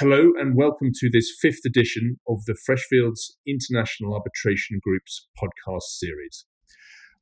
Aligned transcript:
Hello 0.00 0.32
and 0.40 0.56
welcome 0.56 0.92
to 0.94 1.10
this 1.10 1.30
fifth 1.42 1.60
edition 1.66 2.16
of 2.26 2.46
the 2.46 2.54
Freshfields 2.54 3.32
International 3.46 4.14
Arbitration 4.14 4.80
Group's 4.82 5.28
podcast 5.38 5.98
series. 5.98 6.46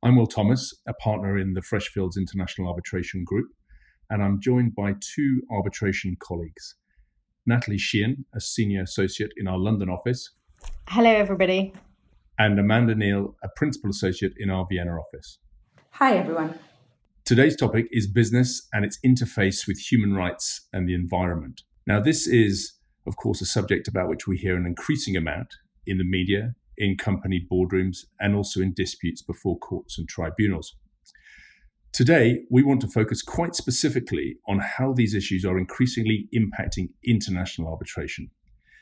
I'm 0.01 0.15
Will 0.15 0.27
Thomas, 0.27 0.73
a 0.87 0.93
partner 0.93 1.37
in 1.37 1.55
the 1.55 1.61
Freshfields 1.61 2.15
International 2.17 2.69
Arbitration 2.69 3.25
Group, 3.25 3.49
and 4.09 4.23
I'm 4.23 4.39
joined 4.39 4.75
by 4.75 4.93
two 4.93 5.41
arbitration 5.51 6.15
colleagues. 6.21 6.75
Natalie 7.45 7.77
Sheehan, 7.77 8.23
a 8.33 8.39
senior 8.39 8.83
associate 8.83 9.33
in 9.35 9.45
our 9.45 9.57
London 9.57 9.89
office. 9.89 10.29
Hello, 10.87 11.09
everybody. 11.09 11.73
And 12.37 12.57
Amanda 12.57 12.95
Neil, 12.95 13.35
a 13.43 13.49
principal 13.57 13.89
associate 13.89 14.35
in 14.37 14.49
our 14.49 14.65
Vienna 14.71 14.91
office. 14.91 15.39
Hi, 15.95 16.15
everyone. 16.15 16.57
Today's 17.25 17.57
topic 17.57 17.87
is 17.91 18.07
business 18.07 18.69
and 18.71 18.85
its 18.85 18.97
interface 19.05 19.67
with 19.67 19.79
human 19.79 20.13
rights 20.15 20.65
and 20.71 20.87
the 20.87 20.93
environment. 20.93 21.63
Now, 21.89 21.99
this 21.99 22.27
is, 22.27 22.73
of 23.07 23.15
course, 23.15 23.41
a 23.41 23.47
subject 23.47 23.87
about 23.87 24.09
which 24.09 24.27
we 24.27 24.37
hear 24.37 24.55
an 24.55 24.67
increasing 24.67 25.17
amount 25.17 25.55
in 25.87 25.97
the 25.97 26.03
media, 26.03 26.53
in 26.77 26.97
company 26.97 27.43
boardrooms, 27.51 28.05
and 28.19 28.35
also 28.35 28.61
in 28.61 28.75
disputes 28.75 29.23
before 29.23 29.57
courts 29.57 29.97
and 29.97 30.07
tribunals. 30.07 30.75
Today, 31.91 32.41
we 32.51 32.61
want 32.61 32.81
to 32.81 32.87
focus 32.87 33.23
quite 33.23 33.55
specifically 33.55 34.37
on 34.47 34.59
how 34.59 34.93
these 34.93 35.15
issues 35.15 35.43
are 35.43 35.57
increasingly 35.57 36.29
impacting 36.31 36.89
international 37.03 37.67
arbitration. 37.67 38.29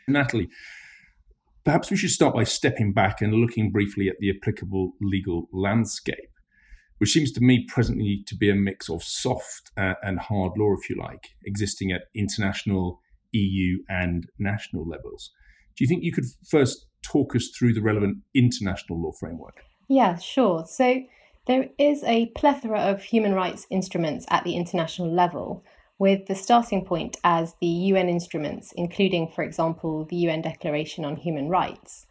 Natalie, 0.09 0.49
perhaps 1.63 1.89
we 1.89 1.95
should 1.95 2.09
start 2.09 2.35
by 2.35 2.43
stepping 2.43 2.91
back 2.91 3.21
and 3.21 3.33
looking 3.35 3.71
briefly 3.71 4.09
at 4.09 4.17
the 4.19 4.29
applicable 4.29 4.91
legal 4.99 5.47
landscape, 5.53 6.29
which 6.97 7.11
seems 7.11 7.31
to 7.33 7.41
me 7.41 7.65
presently 7.67 8.23
to 8.27 8.35
be 8.35 8.49
a 8.49 8.55
mix 8.55 8.89
of 8.89 9.03
soft 9.03 9.71
uh, 9.77 9.93
and 10.01 10.19
hard 10.19 10.53
law, 10.57 10.73
if 10.79 10.89
you 10.89 10.95
like, 10.95 11.29
existing 11.45 11.91
at 11.91 12.05
international, 12.15 13.01
EU, 13.31 13.79
and 13.89 14.27
national 14.39 14.87
levels. 14.87 15.31
Do 15.75 15.83
you 15.83 15.87
think 15.87 16.03
you 16.03 16.11
could 16.11 16.25
first 16.47 16.87
talk 17.03 17.35
us 17.35 17.49
through 17.49 17.73
the 17.73 17.81
relevant 17.81 18.17
international 18.33 19.01
law 19.01 19.11
framework? 19.19 19.61
Yeah, 19.87 20.17
sure. 20.17 20.65
So 20.67 21.01
there 21.45 21.69
is 21.77 22.03
a 22.03 22.27
plethora 22.35 22.79
of 22.79 23.01
human 23.01 23.33
rights 23.33 23.67
instruments 23.69 24.25
at 24.29 24.43
the 24.43 24.55
international 24.55 25.13
level, 25.13 25.63
with 25.99 26.25
the 26.27 26.35
starting 26.35 26.83
point 26.83 27.17
as 27.23 27.55
the 27.61 27.67
UN 27.67 28.09
instruments, 28.09 28.73
including, 28.75 29.29
for 29.29 29.43
example, 29.43 30.05
the 30.05 30.17
UN 30.17 30.41
Declaration 30.41 31.05
on 31.05 31.15
Human 31.15 31.47
Rights. 31.49 32.06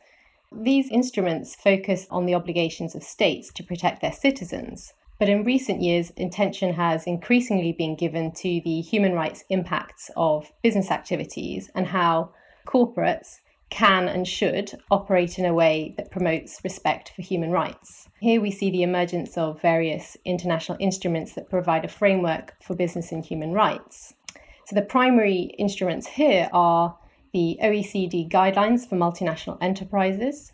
These 0.52 0.90
instruments 0.90 1.54
focus 1.54 2.06
on 2.10 2.26
the 2.26 2.34
obligations 2.34 2.94
of 2.94 3.02
states 3.02 3.52
to 3.54 3.64
protect 3.64 4.00
their 4.00 4.12
citizens, 4.12 4.94
but 5.18 5.28
in 5.28 5.44
recent 5.44 5.82
years, 5.82 6.12
attention 6.16 6.74
has 6.74 7.06
increasingly 7.06 7.72
been 7.72 7.96
given 7.96 8.32
to 8.32 8.60
the 8.64 8.80
human 8.80 9.12
rights 9.12 9.44
impacts 9.48 10.10
of 10.16 10.52
business 10.62 10.90
activities 10.90 11.70
and 11.74 11.86
how 11.86 12.30
corporates 12.66 13.40
can 13.70 14.08
and 14.08 14.28
should 14.28 14.70
operate 14.90 15.38
in 15.38 15.44
a 15.44 15.54
way 15.54 15.94
that 15.96 16.10
promotes 16.10 16.60
respect 16.62 17.12
for 17.16 17.22
human 17.22 17.50
rights. 17.50 18.08
Here 18.20 18.40
we 18.40 18.50
see 18.50 18.70
the 18.70 18.82
emergence 18.82 19.36
of 19.36 19.60
various 19.60 20.16
international 20.24 20.78
instruments 20.80 21.32
that 21.32 21.50
provide 21.50 21.84
a 21.84 21.88
framework 21.88 22.54
for 22.62 22.76
business 22.76 23.10
and 23.10 23.24
human 23.24 23.52
rights. 23.52 24.14
So 24.66 24.74
the 24.74 24.82
primary 24.82 25.54
instruments 25.58 26.06
here 26.06 26.48
are 26.52 26.96
the 27.36 27.58
OECD 27.62 28.26
guidelines 28.30 28.88
for 28.88 28.96
multinational 28.96 29.58
enterprises, 29.60 30.52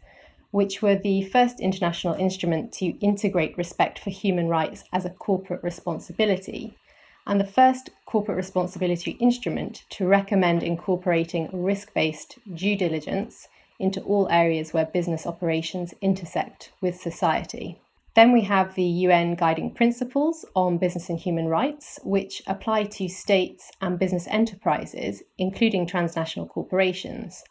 which 0.50 0.82
were 0.82 0.96
the 0.96 1.22
first 1.22 1.60
international 1.60 2.14
instrument 2.14 2.72
to 2.72 2.86
integrate 2.98 3.56
respect 3.56 4.00
for 4.00 4.10
human 4.10 4.48
rights 4.48 4.82
as 4.92 5.04
a 5.04 5.10
corporate 5.10 5.62
responsibility 5.62 6.76
and 7.24 7.38
the 7.38 7.46
first 7.46 7.90
corporate 8.04 8.36
responsibility 8.36 9.12
instrument 9.20 9.84
to 9.90 10.08
recommend 10.08 10.64
incorporating 10.64 11.48
risk 11.52 11.94
based 11.94 12.40
due 12.52 12.76
diligence 12.76 13.46
into 13.78 14.00
all 14.00 14.28
areas 14.28 14.72
where 14.72 14.86
business 14.86 15.24
operations 15.24 15.94
intersect 16.00 16.72
with 16.80 17.00
society. 17.00 17.78
Then 18.14 18.32
we 18.32 18.42
have 18.42 18.74
the 18.74 18.82
UN 18.82 19.34
Guiding 19.34 19.72
Principles 19.72 20.44
on 20.54 20.76
Business 20.76 21.08
and 21.08 21.18
Human 21.18 21.46
Rights, 21.48 21.98
which 22.04 22.42
apply 22.46 22.84
to 22.84 23.08
states 23.08 23.70
and 23.80 23.98
business 23.98 24.26
enterprises, 24.28 25.22
including 25.38 25.86
transnational 25.86 26.46
corporations, 26.46 27.42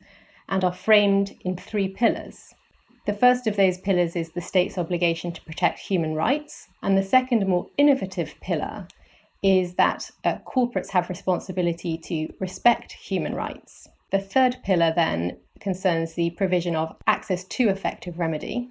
and 0.47 0.63
are 0.63 0.71
framed 0.71 1.35
in 1.43 1.57
three 1.57 1.87
pillars. 1.87 2.53
The 3.07 3.13
first 3.13 3.47
of 3.47 3.55
those 3.55 3.79
pillars 3.79 4.15
is 4.15 4.31
the 4.31 4.41
state's 4.41 4.77
obligation 4.77 5.31
to 5.31 5.41
protect 5.41 5.79
human 5.79 6.13
rights, 6.13 6.67
and 6.83 6.95
the 6.95 7.03
second, 7.03 7.47
more 7.47 7.67
innovative 7.75 8.35
pillar 8.41 8.87
is 9.41 9.73
that 9.73 10.11
uh, 10.23 10.37
corporates 10.45 10.89
have 10.89 11.09
responsibility 11.09 11.97
to 11.97 12.31
respect 12.39 12.91
human 12.91 13.33
rights. 13.33 13.89
The 14.11 14.19
third 14.19 14.57
pillar 14.63 14.93
then 14.95 15.37
concerns 15.59 16.13
the 16.13 16.29
provision 16.31 16.75
of 16.75 16.95
access 17.07 17.43
to 17.45 17.69
effective 17.69 18.19
remedy, 18.19 18.69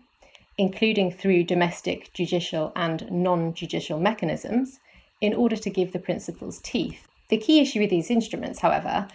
including 0.58 1.10
through 1.10 1.44
domestic, 1.44 2.12
judicial, 2.12 2.72
and 2.76 3.10
non 3.10 3.54
judicial 3.54 3.98
mechanisms, 3.98 4.80
in 5.20 5.34
order 5.34 5.56
to 5.56 5.70
give 5.70 5.92
the 5.92 5.98
principles 5.98 6.60
teeth. 6.60 7.06
The 7.28 7.38
key 7.38 7.60
issue 7.60 7.80
with 7.80 7.90
these 7.90 8.10
instruments, 8.10 8.60
however, 8.60 9.08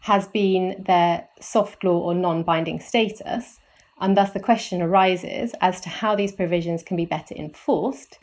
has 0.00 0.28
been 0.28 0.84
their 0.86 1.28
soft 1.40 1.84
law 1.84 1.98
or 1.98 2.14
non 2.14 2.42
binding 2.42 2.80
status, 2.80 3.60
and 4.00 4.16
thus 4.16 4.32
the 4.32 4.40
question 4.40 4.80
arises 4.82 5.54
as 5.60 5.80
to 5.80 5.88
how 5.88 6.14
these 6.14 6.32
provisions 6.32 6.82
can 6.82 6.96
be 6.96 7.04
better 7.04 7.34
enforced 7.34 8.18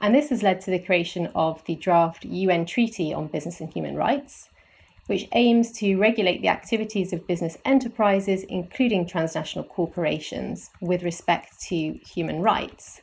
and 0.00 0.14
this 0.14 0.30
has 0.30 0.42
led 0.42 0.60
to 0.62 0.70
the 0.70 0.78
creation 0.78 1.28
of 1.34 1.62
the 1.66 1.74
draft 1.74 2.24
UN 2.24 2.64
Treaty 2.64 3.12
on 3.12 3.26
Business 3.26 3.60
and 3.60 3.70
Human 3.72 3.96
Rights, 3.96 4.48
which 5.10 5.26
aims 5.32 5.72
to 5.72 5.96
regulate 5.96 6.40
the 6.40 6.46
activities 6.48 7.12
of 7.12 7.26
business 7.26 7.58
enterprises, 7.64 8.44
including 8.44 9.04
transnational 9.04 9.64
corporations, 9.64 10.70
with 10.80 11.02
respect 11.02 11.60
to 11.60 11.98
human 12.14 12.40
rights. 12.40 13.00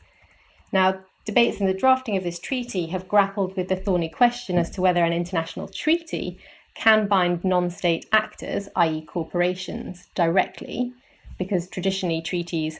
Now, 0.71 1.01
debates 1.25 1.59
in 1.59 1.67
the 1.67 1.73
drafting 1.73 2.15
of 2.15 2.23
this 2.23 2.39
treaty 2.39 2.87
have 2.87 3.09
grappled 3.09 3.57
with 3.57 3.67
the 3.67 3.75
thorny 3.75 4.07
question 4.07 4.57
as 4.57 4.69
to 4.69 4.81
whether 4.81 5.03
an 5.03 5.11
international 5.11 5.67
treaty 5.67 6.39
can 6.75 7.09
bind 7.09 7.43
non 7.43 7.69
state 7.69 8.05
actors, 8.13 8.69
i.e., 8.77 9.01
corporations, 9.01 10.07
directly, 10.15 10.93
because 11.37 11.67
traditionally 11.67 12.21
treaties 12.21 12.79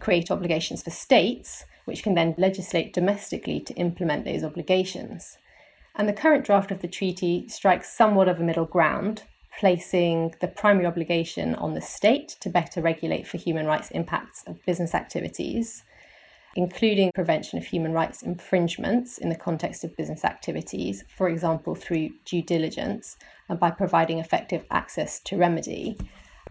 create 0.00 0.28
obligations 0.28 0.82
for 0.82 0.90
states 0.90 1.66
which 1.84 2.02
can 2.02 2.14
then 2.14 2.34
legislate 2.36 2.92
domestically 2.92 3.60
to 3.60 3.74
implement 3.74 4.24
those 4.24 4.42
obligations. 4.42 5.38
And 5.96 6.08
the 6.08 6.12
current 6.12 6.44
draft 6.44 6.70
of 6.70 6.80
the 6.80 6.88
treaty 6.88 7.48
strikes 7.48 7.94
somewhat 7.94 8.28
of 8.28 8.40
a 8.40 8.44
middle 8.44 8.64
ground, 8.64 9.24
placing 9.58 10.34
the 10.40 10.48
primary 10.48 10.86
obligation 10.86 11.54
on 11.56 11.74
the 11.74 11.80
state 11.80 12.36
to 12.40 12.48
better 12.48 12.80
regulate 12.80 13.26
for 13.26 13.36
human 13.36 13.66
rights 13.66 13.90
impacts 13.90 14.44
of 14.46 14.64
business 14.64 14.94
activities, 14.94 15.84
including 16.56 17.12
prevention 17.14 17.58
of 17.58 17.64
human 17.64 17.92
rights 17.92 18.22
infringements 18.22 19.18
in 19.18 19.28
the 19.28 19.36
context 19.36 19.84
of 19.84 19.96
business 19.96 20.24
activities, 20.24 21.04
for 21.16 21.28
example, 21.28 21.74
through 21.74 22.10
due 22.24 22.42
diligence 22.42 23.16
and 23.48 23.58
by 23.58 23.70
providing 23.70 24.18
effective 24.18 24.64
access 24.70 25.20
to 25.20 25.36
remedy. 25.36 25.98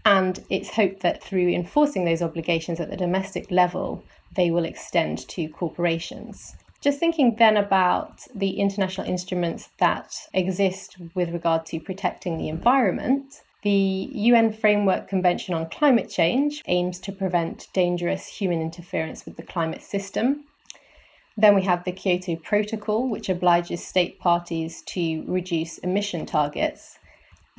And 0.04 0.42
it's 0.48 0.70
hoped 0.70 1.00
that 1.00 1.22
through 1.22 1.48
enforcing 1.48 2.04
those 2.04 2.22
obligations 2.22 2.80
at 2.80 2.90
the 2.90 2.96
domestic 2.96 3.50
level, 3.50 4.04
they 4.36 4.50
will 4.50 4.64
extend 4.64 5.26
to 5.28 5.48
corporations. 5.48 6.56
Just 6.80 6.98
thinking 6.98 7.36
then 7.36 7.58
about 7.58 8.22
the 8.34 8.52
international 8.58 9.06
instruments 9.06 9.68
that 9.78 10.16
exist 10.32 10.96
with 11.14 11.30
regard 11.30 11.66
to 11.66 11.78
protecting 11.78 12.38
the 12.38 12.48
environment, 12.48 13.42
the 13.62 14.08
UN 14.12 14.50
Framework 14.50 15.06
Convention 15.06 15.54
on 15.54 15.68
Climate 15.68 16.08
Change 16.08 16.62
aims 16.66 16.98
to 17.00 17.12
prevent 17.12 17.68
dangerous 17.74 18.26
human 18.26 18.62
interference 18.62 19.26
with 19.26 19.36
the 19.36 19.42
climate 19.42 19.82
system. 19.82 20.44
Then 21.36 21.54
we 21.54 21.62
have 21.62 21.84
the 21.84 21.92
Kyoto 21.92 22.36
Protocol, 22.36 23.10
which 23.10 23.28
obliges 23.28 23.86
state 23.86 24.18
parties 24.18 24.80
to 24.86 25.22
reduce 25.26 25.76
emission 25.78 26.24
targets. 26.24 26.98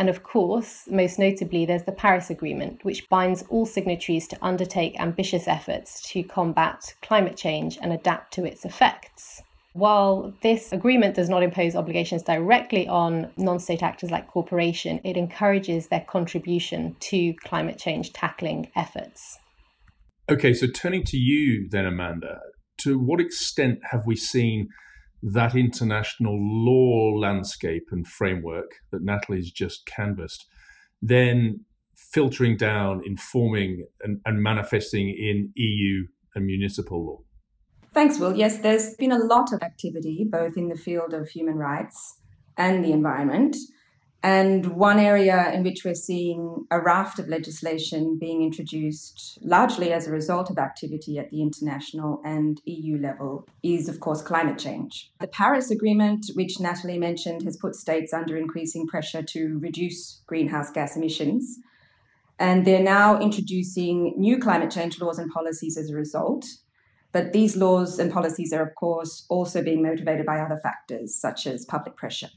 And 0.01 0.09
of 0.09 0.23
course, 0.23 0.87
most 0.89 1.19
notably, 1.19 1.63
there's 1.63 1.83
the 1.83 1.91
Paris 1.91 2.31
Agreement, 2.31 2.83
which 2.83 3.07
binds 3.07 3.43
all 3.49 3.67
signatories 3.67 4.27
to 4.29 4.37
undertake 4.41 4.99
ambitious 4.99 5.47
efforts 5.47 6.01
to 6.09 6.23
combat 6.23 6.95
climate 7.03 7.37
change 7.37 7.77
and 7.79 7.93
adapt 7.93 8.33
to 8.33 8.43
its 8.43 8.65
effects. 8.65 9.43
While 9.73 10.33
this 10.41 10.71
agreement 10.71 11.13
does 11.13 11.29
not 11.29 11.43
impose 11.43 11.75
obligations 11.75 12.23
directly 12.23 12.87
on 12.87 13.31
non 13.37 13.59
state 13.59 13.83
actors 13.83 14.09
like 14.09 14.27
corporations, 14.27 15.01
it 15.03 15.17
encourages 15.17 15.89
their 15.89 16.03
contribution 16.09 16.95
to 17.01 17.35
climate 17.35 17.77
change 17.77 18.11
tackling 18.11 18.71
efforts. 18.75 19.37
Okay, 20.31 20.55
so 20.55 20.65
turning 20.65 21.03
to 21.03 21.17
you 21.17 21.67
then, 21.69 21.85
Amanda, 21.85 22.39
to 22.79 22.97
what 22.97 23.21
extent 23.21 23.77
have 23.91 24.01
we 24.07 24.15
seen 24.15 24.67
that 25.23 25.55
international 25.55 26.37
law 26.39 27.17
landscape 27.17 27.87
and 27.91 28.07
framework 28.07 28.71
that 28.91 29.03
Natalie's 29.03 29.51
just 29.51 29.85
canvassed, 29.85 30.45
then 31.01 31.65
filtering 31.95 32.57
down, 32.57 33.01
informing, 33.05 33.85
and, 34.01 34.19
and 34.25 34.41
manifesting 34.41 35.09
in 35.09 35.51
EU 35.55 36.05
and 36.35 36.45
municipal 36.45 37.05
law? 37.05 37.19
Thanks, 37.93 38.19
Will. 38.19 38.35
Yes, 38.35 38.59
there's 38.59 38.95
been 38.95 39.11
a 39.11 39.17
lot 39.17 39.51
of 39.51 39.61
activity 39.61 40.25
both 40.29 40.57
in 40.57 40.69
the 40.69 40.77
field 40.77 41.13
of 41.13 41.29
human 41.29 41.57
rights 41.57 42.19
and 42.57 42.83
the 42.83 42.91
environment. 42.91 43.55
And 44.23 44.75
one 44.75 44.99
area 44.99 45.51
in 45.51 45.63
which 45.63 45.83
we're 45.83 45.95
seeing 45.95 46.67
a 46.69 46.79
raft 46.79 47.17
of 47.17 47.27
legislation 47.27 48.19
being 48.19 48.43
introduced, 48.43 49.39
largely 49.41 49.91
as 49.91 50.05
a 50.05 50.11
result 50.11 50.51
of 50.51 50.59
activity 50.59 51.17
at 51.17 51.31
the 51.31 51.41
international 51.41 52.21
and 52.23 52.61
EU 52.65 52.99
level, 52.99 53.47
is, 53.63 53.89
of 53.89 53.99
course, 53.99 54.21
climate 54.21 54.59
change. 54.59 55.11
The 55.19 55.27
Paris 55.27 55.71
Agreement, 55.71 56.27
which 56.35 56.59
Natalie 56.59 56.99
mentioned, 56.99 57.41
has 57.43 57.57
put 57.57 57.75
states 57.75 58.13
under 58.13 58.37
increasing 58.37 58.85
pressure 58.85 59.23
to 59.23 59.57
reduce 59.57 60.21
greenhouse 60.27 60.69
gas 60.69 60.95
emissions. 60.95 61.57
And 62.37 62.65
they're 62.65 62.83
now 62.83 63.19
introducing 63.19 64.13
new 64.17 64.37
climate 64.37 64.69
change 64.69 65.01
laws 65.01 65.17
and 65.17 65.31
policies 65.31 65.77
as 65.77 65.89
a 65.89 65.95
result. 65.95 66.45
But 67.11 67.33
these 67.33 67.57
laws 67.57 67.97
and 67.97 68.11
policies 68.11 68.53
are, 68.53 68.61
of 68.61 68.75
course, 68.75 69.25
also 69.29 69.63
being 69.63 69.81
motivated 69.81 70.27
by 70.27 70.39
other 70.39 70.59
factors, 70.61 71.15
such 71.15 71.47
as 71.47 71.65
public 71.65 71.95
pressure. 71.95 72.29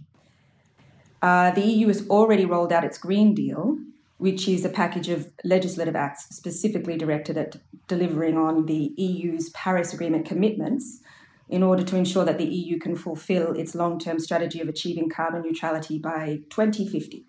Uh, 1.25 1.51
the 1.53 1.63
EU 1.63 1.87
has 1.89 2.07
already 2.11 2.45
rolled 2.45 2.71
out 2.71 2.85
its 2.85 2.99
Green 2.99 3.35
Deal, 3.35 3.79
which 4.19 4.47
is 4.47 4.63
a 4.63 4.69
package 4.69 5.09
of 5.09 5.33
legislative 5.43 5.97
acts 5.97 6.27
specifically 6.37 6.99
directed 6.99 7.39
at 7.39 7.57
delivering 7.89 8.37
on 8.37 8.67
the 8.67 8.93
EU's 8.99 9.49
Paris 9.55 9.95
Agreement 9.95 10.27
commitments 10.27 11.01
in 11.49 11.63
order 11.63 11.83
to 11.83 11.97
ensure 11.97 12.27
that 12.27 12.37
the 12.37 12.45
EU 12.45 12.79
can 12.79 12.95
fulfill 12.95 13.53
its 13.53 13.75
long 13.75 13.99
term 13.99 14.19
strategy 14.19 14.61
of 14.61 14.69
achieving 14.69 15.09
carbon 15.09 15.41
neutrality 15.41 15.99
by 15.99 16.41
2050. 16.51 17.25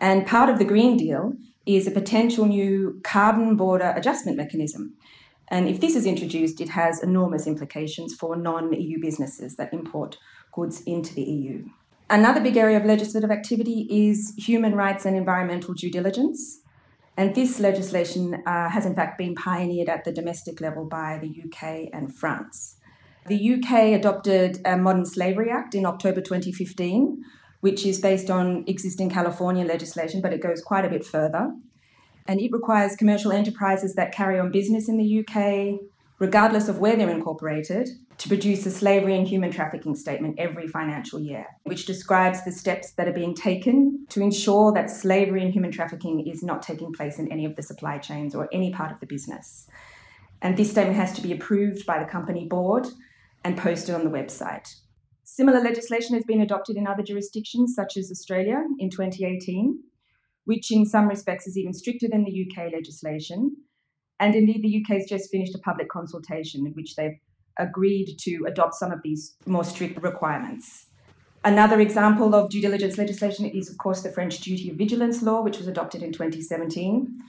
And 0.00 0.26
part 0.26 0.50
of 0.50 0.58
the 0.58 0.64
Green 0.64 0.96
Deal 0.96 1.34
is 1.66 1.86
a 1.86 1.92
potential 1.92 2.46
new 2.46 3.00
carbon 3.04 3.54
border 3.54 3.92
adjustment 3.94 4.36
mechanism. 4.36 4.94
And 5.46 5.68
if 5.68 5.80
this 5.80 5.94
is 5.94 6.04
introduced, 6.04 6.60
it 6.60 6.70
has 6.70 7.00
enormous 7.00 7.46
implications 7.46 8.12
for 8.12 8.34
non 8.34 8.72
EU 8.72 9.00
businesses 9.00 9.54
that 9.54 9.72
import 9.72 10.18
goods 10.52 10.80
into 10.80 11.14
the 11.14 11.22
EU. 11.22 11.68
Another 12.10 12.40
big 12.40 12.56
area 12.56 12.78
of 12.78 12.86
legislative 12.86 13.30
activity 13.30 13.86
is 13.90 14.32
human 14.38 14.74
rights 14.74 15.04
and 15.04 15.14
environmental 15.14 15.74
due 15.74 15.90
diligence. 15.90 16.60
And 17.18 17.34
this 17.34 17.60
legislation 17.60 18.42
uh, 18.46 18.70
has, 18.70 18.86
in 18.86 18.94
fact, 18.94 19.18
been 19.18 19.34
pioneered 19.34 19.88
at 19.88 20.04
the 20.04 20.12
domestic 20.12 20.60
level 20.60 20.86
by 20.86 21.18
the 21.20 21.28
UK 21.28 21.90
and 21.92 22.14
France. 22.14 22.76
The 23.26 23.54
UK 23.54 23.98
adopted 23.98 24.60
a 24.64 24.78
Modern 24.78 25.04
Slavery 25.04 25.50
Act 25.50 25.74
in 25.74 25.84
October 25.84 26.22
2015, 26.22 27.22
which 27.60 27.84
is 27.84 28.00
based 28.00 28.30
on 28.30 28.64
existing 28.66 29.10
California 29.10 29.66
legislation, 29.66 30.22
but 30.22 30.32
it 30.32 30.40
goes 30.40 30.62
quite 30.62 30.86
a 30.86 30.88
bit 30.88 31.04
further. 31.04 31.52
And 32.26 32.40
it 32.40 32.52
requires 32.52 32.96
commercial 32.96 33.32
enterprises 33.32 33.94
that 33.96 34.12
carry 34.12 34.38
on 34.38 34.50
business 34.50 34.88
in 34.88 34.96
the 34.96 35.18
UK, 35.18 35.80
regardless 36.18 36.68
of 36.68 36.78
where 36.78 36.96
they're 36.96 37.10
incorporated, 37.10 37.88
to 38.18 38.28
produce 38.28 38.66
a 38.66 38.70
slavery 38.70 39.16
and 39.16 39.28
human 39.28 39.52
trafficking 39.52 39.94
statement 39.94 40.34
every 40.38 40.66
financial 40.66 41.20
year, 41.20 41.46
which 41.62 41.86
describes 41.86 42.44
the 42.44 42.50
steps 42.50 42.92
that 42.92 43.06
are 43.06 43.12
being 43.12 43.34
taken 43.34 44.04
to 44.08 44.20
ensure 44.20 44.72
that 44.72 44.90
slavery 44.90 45.42
and 45.42 45.52
human 45.52 45.70
trafficking 45.70 46.26
is 46.26 46.42
not 46.42 46.60
taking 46.60 46.92
place 46.92 47.18
in 47.18 47.30
any 47.30 47.44
of 47.44 47.54
the 47.54 47.62
supply 47.62 47.98
chains 47.98 48.34
or 48.34 48.48
any 48.52 48.72
part 48.72 48.90
of 48.90 48.98
the 48.98 49.06
business. 49.06 49.68
And 50.42 50.56
this 50.56 50.70
statement 50.70 50.96
has 50.96 51.12
to 51.14 51.22
be 51.22 51.32
approved 51.32 51.86
by 51.86 51.98
the 52.02 52.10
company 52.10 52.46
board 52.46 52.88
and 53.44 53.56
posted 53.56 53.94
on 53.94 54.04
the 54.04 54.10
website. 54.10 54.74
Similar 55.22 55.60
legislation 55.60 56.14
has 56.14 56.24
been 56.24 56.40
adopted 56.40 56.76
in 56.76 56.86
other 56.86 57.02
jurisdictions, 57.02 57.74
such 57.74 57.96
as 57.96 58.10
Australia 58.10 58.64
in 58.78 58.90
2018, 58.90 59.78
which 60.44 60.72
in 60.72 60.86
some 60.86 61.06
respects 61.06 61.46
is 61.46 61.56
even 61.56 61.72
stricter 61.72 62.08
than 62.08 62.24
the 62.24 62.46
UK 62.46 62.72
legislation. 62.72 63.56
And 64.20 64.34
indeed, 64.34 64.62
the 64.62 64.82
UK 64.82 64.98
has 64.98 65.08
just 65.08 65.30
finished 65.30 65.54
a 65.54 65.58
public 65.58 65.88
consultation 65.88 66.66
in 66.66 66.72
which 66.72 66.96
they've 66.96 67.18
agreed 67.58 68.16
to 68.20 68.44
adopt 68.46 68.74
some 68.74 68.92
of 68.92 69.02
these 69.02 69.36
more 69.46 69.64
strict 69.64 70.02
requirements. 70.02 70.86
Another 71.44 71.80
example 71.80 72.34
of 72.34 72.50
due 72.50 72.60
diligence 72.60 72.98
legislation 72.98 73.46
is, 73.46 73.70
of 73.70 73.78
course, 73.78 74.02
the 74.02 74.10
French 74.10 74.40
Duty 74.40 74.70
of 74.70 74.76
Vigilance 74.76 75.22
Law, 75.22 75.42
which 75.42 75.58
was 75.58 75.68
adopted 75.68 76.02
in 76.02 76.12
2017. 76.12 77.22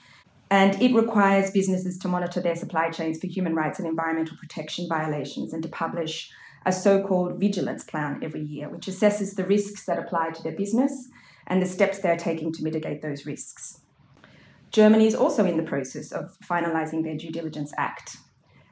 And 0.51 0.81
it 0.81 0.95
requires 0.95 1.51
businesses 1.51 1.97
to 2.00 2.07
monitor 2.07 2.41
their 2.41 2.56
supply 2.56 2.89
chains 2.89 3.19
for 3.19 3.27
human 3.27 3.53
rights 3.53 3.77
and 3.77 3.88
environmental 3.88 4.35
protection 4.38 4.88
violations 4.89 5.53
and 5.53 5.62
to 5.62 5.69
publish 5.69 6.31
a 6.65 6.71
so 6.71 7.03
called 7.03 7.39
vigilance 7.39 7.83
plan 7.83 8.19
every 8.24 8.42
year, 8.42 8.68
which 8.68 8.88
assesses 8.88 9.35
the 9.35 9.45
risks 9.45 9.85
that 9.85 10.00
apply 10.00 10.31
to 10.31 10.42
their 10.42 10.56
business 10.56 11.07
and 11.45 11.62
the 11.62 11.68
steps 11.68 12.00
they're 12.00 12.18
taking 12.18 12.51
to 12.53 12.63
mitigate 12.63 13.01
those 13.01 13.25
risks. 13.27 13.81
Germany 14.71 15.07
is 15.07 15.16
also 15.16 15.45
in 15.45 15.57
the 15.57 15.63
process 15.63 16.12
of 16.12 16.38
finalising 16.39 17.04
their 17.04 17.18
Due 17.18 17.31
Diligence 17.31 17.74
Act, 17.77 18.18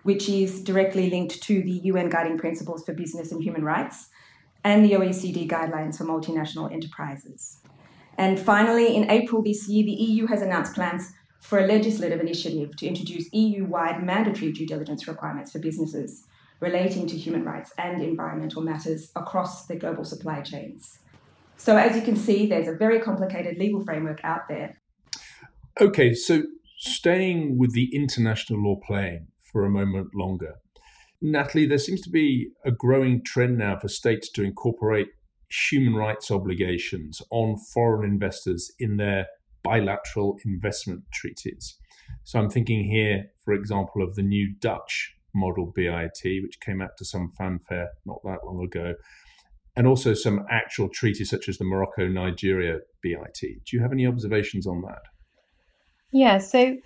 which 0.03 0.29
is 0.29 0.63
directly 0.63 1.09
linked 1.09 1.41
to 1.43 1.61
the 1.61 1.81
UN 1.85 2.09
Guiding 2.09 2.37
Principles 2.37 2.85
for 2.85 2.93
Business 2.93 3.31
and 3.31 3.43
Human 3.43 3.63
Rights 3.63 4.07
and 4.63 4.85
the 4.85 4.93
OECD 4.93 5.49
Guidelines 5.49 5.97
for 5.97 6.05
Multinational 6.05 6.71
Enterprises. 6.71 7.61
And 8.17 8.39
finally, 8.39 8.95
in 8.95 9.09
April 9.09 9.41
this 9.41 9.67
year, 9.67 9.85
the 9.85 9.91
EU 9.91 10.27
has 10.27 10.41
announced 10.41 10.73
plans 10.73 11.13
for 11.39 11.59
a 11.59 11.67
legislative 11.67 12.19
initiative 12.19 12.75
to 12.75 12.87
introduce 12.87 13.31
EU 13.31 13.65
wide 13.65 14.03
mandatory 14.03 14.51
due 14.51 14.65
diligence 14.65 15.07
requirements 15.07 15.51
for 15.51 15.59
businesses 15.59 16.23
relating 16.59 17.05
to 17.07 17.15
human 17.15 17.43
rights 17.43 17.71
and 17.77 18.01
environmental 18.01 18.61
matters 18.61 19.11
across 19.15 19.67
the 19.67 19.75
global 19.75 20.03
supply 20.03 20.41
chains. 20.41 20.99
So, 21.55 21.77
as 21.77 21.95
you 21.95 22.01
can 22.01 22.15
see, 22.15 22.47
there's 22.47 22.67
a 22.67 22.73
very 22.73 22.99
complicated 22.99 23.57
legal 23.57 23.83
framework 23.83 24.19
out 24.23 24.47
there. 24.47 24.79
Okay, 25.79 26.13
so 26.13 26.43
staying 26.77 27.57
with 27.57 27.73
the 27.73 27.89
international 27.93 28.63
law 28.63 28.79
plane, 28.85 29.27
for 29.51 29.65
a 29.65 29.69
moment 29.69 30.13
longer. 30.13 30.55
Natalie, 31.21 31.65
there 31.65 31.77
seems 31.79 32.01
to 32.01 32.09
be 32.09 32.51
a 32.63 32.71
growing 32.71 33.23
trend 33.23 33.57
now 33.57 33.79
for 33.79 33.87
states 33.87 34.29
to 34.33 34.43
incorporate 34.43 35.07
human 35.49 35.95
rights 35.95 36.29
obligations 36.29 37.21
on 37.31 37.57
foreign 37.73 38.09
investors 38.09 38.71
in 38.77 38.97
their 38.97 39.27
bilateral 39.63 40.37
investment 40.45 41.03
treaties. 41.11 41.77
So 42.23 42.39
I'm 42.39 42.49
thinking 42.49 42.83
here, 42.83 43.31
for 43.43 43.53
example, 43.53 44.03
of 44.03 44.15
the 44.15 44.21
new 44.21 44.53
Dutch 44.59 45.15
model 45.33 45.73
BIT, 45.75 46.21
which 46.23 46.59
came 46.59 46.81
out 46.81 46.97
to 46.97 47.05
some 47.05 47.31
fanfare 47.37 47.89
not 48.05 48.19
that 48.23 48.45
long 48.45 48.63
ago, 48.63 48.93
and 49.75 49.87
also 49.87 50.13
some 50.13 50.45
actual 50.49 50.89
treaties 50.89 51.29
such 51.29 51.49
as 51.49 51.57
the 51.57 51.65
Morocco 51.65 52.07
Nigeria 52.07 52.79
BIT. 53.01 53.39
Do 53.39 53.75
you 53.77 53.81
have 53.81 53.91
any 53.91 54.05
observations 54.05 54.67
on 54.67 54.81
that? 54.83 55.01
Yeah, 56.11 56.37
so 56.37 56.77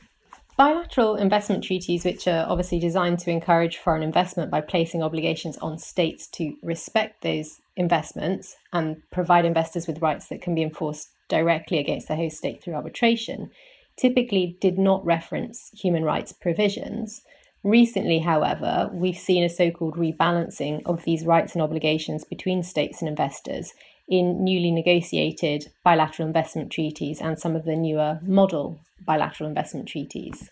Bilateral 0.62 1.15
investment 1.15 1.63
treaties, 1.63 2.06
which 2.06 2.27
are 2.27 2.45
obviously 2.47 2.77
designed 2.77 3.18
to 3.19 3.31
encourage 3.31 3.77
foreign 3.77 4.03
investment 4.03 4.51
by 4.51 4.62
placing 4.62 5.01
obligations 5.01 5.57
on 5.57 5.79
states 5.79 6.27
to 6.33 6.56
respect 6.62 7.24
those 7.24 7.62
investments 7.77 8.57
and 8.72 9.01
provide 9.12 9.46
investors 9.46 9.88
with 9.88 10.03
rights 10.03 10.27
that 10.27 10.41
can 10.41 10.53
be 10.53 10.62
enforced 10.62 11.10
directly 11.29 11.79
against 11.79 12.07
the 12.07 12.15
host 12.15 12.38
state 12.38 12.62
through 12.62 12.75
arbitration, 12.75 13.50
typically 13.98 14.55
did 14.62 14.77
not 14.77 15.03
reference 15.03 15.72
human 15.74 16.03
rights 16.03 16.31
provisions. 16.31 17.24
Recently, 17.63 18.19
however, 18.19 18.88
we've 18.93 19.17
seen 19.17 19.43
a 19.43 19.50
so 19.50 19.72
called 19.72 19.96
rebalancing 19.96 20.84
of 20.86 21.05
these 21.05 21.25
rights 21.25 21.53
and 21.53 21.63
obligations 21.63 22.24
between 22.24 22.62
states 22.62 23.01
and 23.01 23.10
investors 23.10 23.74
in 24.07 24.43
newly 24.43 24.69
negotiated 24.69 25.72
bilateral 25.84 26.27
investment 26.27 26.72
treaties 26.72 27.19
and 27.19 27.39
some 27.39 27.55
of 27.55 27.63
the 27.65 27.75
newer 27.75 28.19
model 28.22 28.79
bilateral 29.05 29.50
investment 29.50 29.88
treaties. 29.88 30.50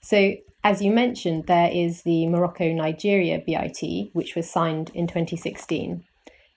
So, 0.00 0.34
as 0.64 0.82
you 0.82 0.92
mentioned, 0.92 1.46
there 1.46 1.70
is 1.70 2.02
the 2.02 2.26
Morocco 2.26 2.72
Nigeria 2.72 3.40
BIT, 3.46 4.10
which 4.12 4.34
was 4.34 4.50
signed 4.50 4.90
in 4.94 5.06
2016, 5.06 6.04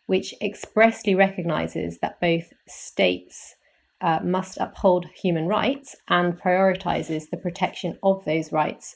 which 0.07 0.33
expressly 0.41 1.15
recognizes 1.15 1.99
that 1.99 2.19
both 2.19 2.51
states 2.67 3.55
uh, 4.01 4.19
must 4.23 4.57
uphold 4.57 5.05
human 5.13 5.47
rights 5.47 5.95
and 6.07 6.39
prioritizes 6.39 7.29
the 7.29 7.37
protection 7.37 7.97
of 8.01 8.25
those 8.25 8.51
rights 8.51 8.95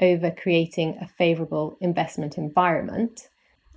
over 0.00 0.30
creating 0.30 0.96
a 1.00 1.08
favorable 1.08 1.76
investment 1.80 2.38
environment, 2.38 3.28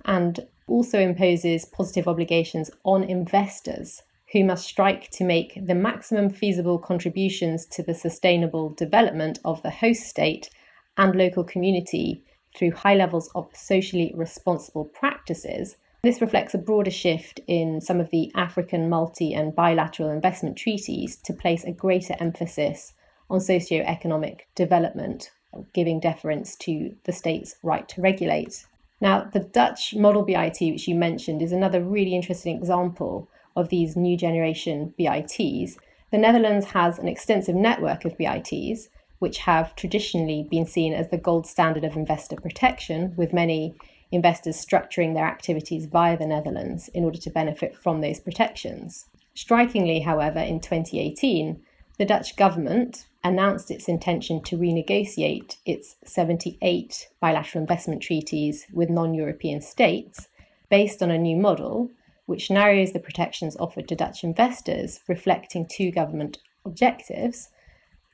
and 0.04 0.46
also 0.66 0.98
imposes 0.98 1.64
positive 1.64 2.08
obligations 2.08 2.70
on 2.84 3.02
investors 3.04 4.02
who 4.32 4.44
must 4.44 4.66
strike 4.66 5.08
to 5.10 5.24
make 5.24 5.58
the 5.66 5.74
maximum 5.74 6.28
feasible 6.28 6.78
contributions 6.78 7.64
to 7.66 7.82
the 7.82 7.94
sustainable 7.94 8.70
development 8.70 9.38
of 9.44 9.62
the 9.62 9.70
host 9.70 10.02
state 10.02 10.50
and 10.98 11.14
local 11.14 11.44
community 11.44 12.22
through 12.56 12.72
high 12.72 12.94
levels 12.94 13.30
of 13.34 13.48
socially 13.54 14.12
responsible 14.14 14.84
practices. 14.84 15.76
This 16.02 16.20
reflects 16.20 16.54
a 16.54 16.58
broader 16.58 16.90
shift 16.90 17.40
in 17.46 17.80
some 17.80 18.00
of 18.00 18.10
the 18.10 18.30
African 18.34 18.88
multi 18.88 19.32
and 19.32 19.54
bilateral 19.54 20.10
investment 20.10 20.56
treaties 20.56 21.16
to 21.24 21.32
place 21.32 21.64
a 21.64 21.72
greater 21.72 22.14
emphasis 22.20 22.92
on 23.30 23.40
socio-economic 23.40 24.48
development, 24.54 25.30
giving 25.72 26.00
deference 26.00 26.54
to 26.56 26.94
the 27.04 27.12
state's 27.12 27.56
right 27.62 27.88
to 27.88 28.00
regulate. 28.00 28.66
Now, 29.00 29.28
the 29.32 29.40
Dutch 29.40 29.94
model 29.94 30.22
BIT, 30.22 30.60
which 30.60 30.88
you 30.88 30.94
mentioned, 30.94 31.42
is 31.42 31.52
another 31.52 31.82
really 31.82 32.14
interesting 32.14 32.56
example 32.56 33.28
of 33.58 33.68
these 33.68 33.96
new 33.96 34.16
generation 34.16 34.94
BITs, 34.96 35.76
the 36.10 36.18
Netherlands 36.18 36.66
has 36.66 36.98
an 36.98 37.08
extensive 37.08 37.56
network 37.56 38.04
of 38.04 38.16
BITs, 38.16 38.88
which 39.18 39.38
have 39.38 39.74
traditionally 39.74 40.46
been 40.48 40.64
seen 40.64 40.94
as 40.94 41.10
the 41.10 41.18
gold 41.18 41.46
standard 41.46 41.84
of 41.84 41.96
investor 41.96 42.36
protection, 42.36 43.14
with 43.16 43.32
many 43.32 43.74
investors 44.12 44.64
structuring 44.64 45.14
their 45.14 45.26
activities 45.26 45.86
via 45.86 46.16
the 46.16 46.26
Netherlands 46.26 46.88
in 46.94 47.04
order 47.04 47.18
to 47.18 47.30
benefit 47.30 47.76
from 47.76 48.00
those 48.00 48.20
protections. 48.20 49.06
Strikingly, 49.34 50.00
however, 50.00 50.38
in 50.38 50.60
2018, 50.60 51.60
the 51.98 52.04
Dutch 52.04 52.36
government 52.36 53.06
announced 53.24 53.70
its 53.70 53.88
intention 53.88 54.40
to 54.44 54.56
renegotiate 54.56 55.56
its 55.66 55.96
78 56.04 57.08
bilateral 57.20 57.62
investment 57.62 58.00
treaties 58.00 58.66
with 58.72 58.88
non 58.88 59.14
European 59.14 59.60
states 59.60 60.28
based 60.70 61.02
on 61.02 61.10
a 61.10 61.18
new 61.18 61.36
model 61.36 61.90
which 62.28 62.50
narrows 62.50 62.92
the 62.92 63.00
protections 63.00 63.56
offered 63.58 63.88
to 63.88 63.96
Dutch 63.96 64.22
investors, 64.22 65.00
reflecting 65.08 65.66
two 65.66 65.90
government 65.90 66.36
objectives. 66.66 67.48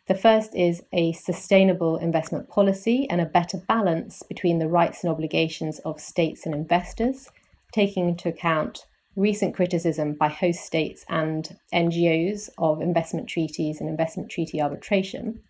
The 0.06 0.14
first 0.14 0.54
is 0.54 0.84
a 0.92 1.10
sustainable 1.14 1.96
investment 1.96 2.48
policy 2.48 3.10
and 3.10 3.20
a 3.20 3.26
better 3.26 3.58
balance 3.58 4.22
between 4.22 4.60
the 4.60 4.68
rights 4.68 5.02
and 5.02 5.10
obligations 5.10 5.80
of 5.80 6.00
states 6.00 6.46
and 6.46 6.54
investors, 6.54 7.28
taking 7.72 8.08
into 8.08 8.28
account 8.28 8.86
recent 9.16 9.52
criticism 9.52 10.12
by 10.12 10.28
host 10.28 10.60
states 10.60 11.04
and 11.08 11.56
NGOs 11.74 12.50
of 12.56 12.80
investment 12.80 13.28
treaties 13.28 13.80
and 13.80 13.90
investment 13.90 14.30
treaty 14.30 14.62
arbitration. 14.62 15.40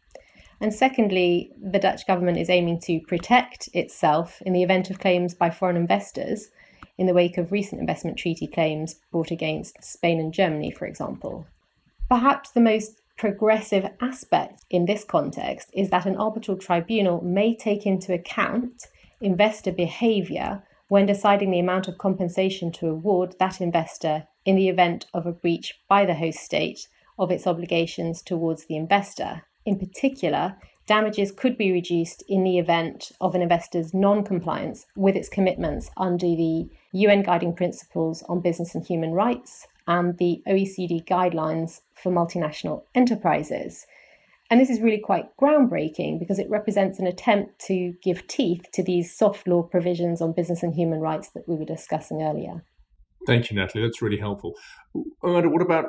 And 0.63 0.73
secondly, 0.73 1.53
the 1.63 1.79
Dutch 1.79 2.07
government 2.07 2.39
is 2.39 2.49
aiming 2.49 2.81
to 2.85 3.01
protect 3.01 3.69
itself 3.75 4.41
in 4.47 4.55
the 4.55 4.63
event 4.63 4.89
of 4.89 5.01
claims 5.01 5.35
by 5.35 5.51
foreign 5.51 5.77
investors 5.77 6.49
in 6.99 7.07
the 7.07 7.15
wake 7.15 7.39
of 7.39 7.53
recent 7.53 7.81
investment 7.81 8.17
treaty 8.17 8.47
claims 8.47 8.97
brought 9.11 9.31
against 9.31 9.83
Spain 9.83 10.21
and 10.21 10.33
Germany, 10.33 10.71
for 10.71 10.87
example. 10.87 11.47
Perhaps 12.09 12.51
the 12.51 12.61
most 12.61 13.01
progressive 13.17 13.89
aspect 14.01 14.65
in 14.71 14.87
this 14.87 15.05
context 15.05 15.71
is 15.73 15.91
that 15.91 16.07
an 16.07 16.17
arbitral 16.17 16.57
tribunal 16.57 17.21
may 17.23 17.55
take 17.55 17.87
into 17.87 18.13
account 18.13 18.87
investor 19.21 19.73
behaviour 19.73 20.63
when 20.89 21.07
deciding 21.07 21.51
the 21.51 21.59
amount 21.59 21.89
of 21.89 21.99
compensation 21.99 22.71
to 22.71 22.89
award 22.89 23.35
that 23.39 23.61
investor 23.61 24.27
in 24.45 24.57
the 24.57 24.69
event 24.69 25.07
of 25.15 25.27
a 25.27 25.33
breach 25.33 25.81
by 25.89 26.05
the 26.05 26.15
host 26.15 26.39
state 26.39 26.87
of 27.19 27.31
its 27.31 27.47
obligations 27.47 28.23
towards 28.23 28.67
the 28.67 28.77
investor. 28.77 29.43
In 29.65 29.79
particular, 29.79 30.57
damages 30.87 31.33
could 31.33 31.57
be 31.57 31.73
reduced 31.73 32.23
in 32.29 32.45
the 32.45 32.59
event 32.59 33.13
of 33.21 33.35
an 33.35 33.43
investor's 33.43 33.95
non 33.95 34.25
compliance 34.25 34.87
with 34.97 35.17
its 35.17 35.29
commitments 35.29 35.91
under 35.97 36.27
the 36.27 36.69
UN 36.93 37.23
Guiding 37.23 37.55
Principles 37.55 38.23
on 38.29 38.41
Business 38.41 38.75
and 38.75 38.87
Human 38.87 39.13
Rights 39.13 39.67
and 39.87 40.17
the 40.19 40.43
OECD 40.49 41.05
guidelines 41.05 41.81
for 41.95 42.11
multinational 42.11 42.85
enterprises. 42.95 43.87
And 44.51 44.61
this 44.61 44.71
is 44.71 44.81
really 44.81 45.01
quite 45.01 45.35
groundbreaking 45.41 46.19
because 46.19 46.39
it 46.39 46.49
represents 46.51 46.99
an 46.99 47.07
attempt 47.07 47.59
to 47.67 47.95
give 48.03 48.27
teeth 48.27 48.67
to 48.73 48.83
these 48.83 49.17
soft 49.17 49.49
law 49.49 49.63
provisions 49.63 50.21
on 50.21 50.33
business 50.33 50.63
and 50.63 50.75
human 50.75 51.01
rights 51.01 51.31
that 51.31 51.49
we 51.49 51.57
were 51.57 51.65
discussing 51.65 52.23
earlier. 52.23 52.63
Thank 53.27 53.51
you, 53.51 53.57
Natalie. 53.57 53.85
That's 53.85 54.03
really 54.03 54.19
helpful. 54.19 54.53
What 55.21 55.63
about 55.63 55.87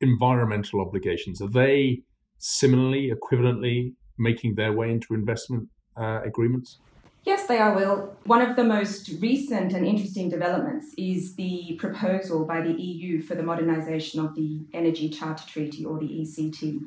environmental 0.00 0.80
obligations? 0.80 1.40
Are 1.40 1.48
they 1.48 2.02
similarly, 2.38 3.10
equivalently 3.12 3.92
making 4.18 4.54
their 4.54 4.72
way 4.72 4.90
into 4.90 5.14
investment 5.14 5.68
uh, 5.96 6.20
agreements? 6.24 6.78
Yes, 7.24 7.46
they 7.46 7.58
are, 7.58 7.74
Will. 7.74 8.14
One 8.24 8.42
of 8.42 8.54
the 8.54 8.64
most 8.64 9.08
recent 9.18 9.72
and 9.72 9.86
interesting 9.86 10.28
developments 10.28 10.94
is 10.98 11.34
the 11.36 11.74
proposal 11.78 12.44
by 12.44 12.60
the 12.60 12.72
EU 12.72 13.22
for 13.22 13.34
the 13.34 13.42
modernisation 13.42 14.22
of 14.22 14.34
the 14.34 14.66
Energy 14.74 15.08
Charter 15.08 15.46
Treaty, 15.46 15.86
or 15.86 15.98
the 15.98 16.06
ECT. 16.06 16.80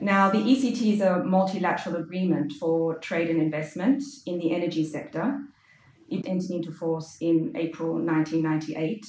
Now, 0.00 0.30
the 0.30 0.38
ECT 0.38 0.94
is 0.94 1.00
a 1.02 1.22
multilateral 1.22 1.96
agreement 1.96 2.52
for 2.52 2.98
trade 2.98 3.28
and 3.28 3.40
investment 3.40 4.02
in 4.24 4.38
the 4.38 4.54
energy 4.54 4.84
sector. 4.86 5.38
It 6.08 6.26
entered 6.26 6.50
into 6.50 6.72
force 6.72 7.18
in 7.20 7.52
April 7.54 7.92
1998, 7.92 9.04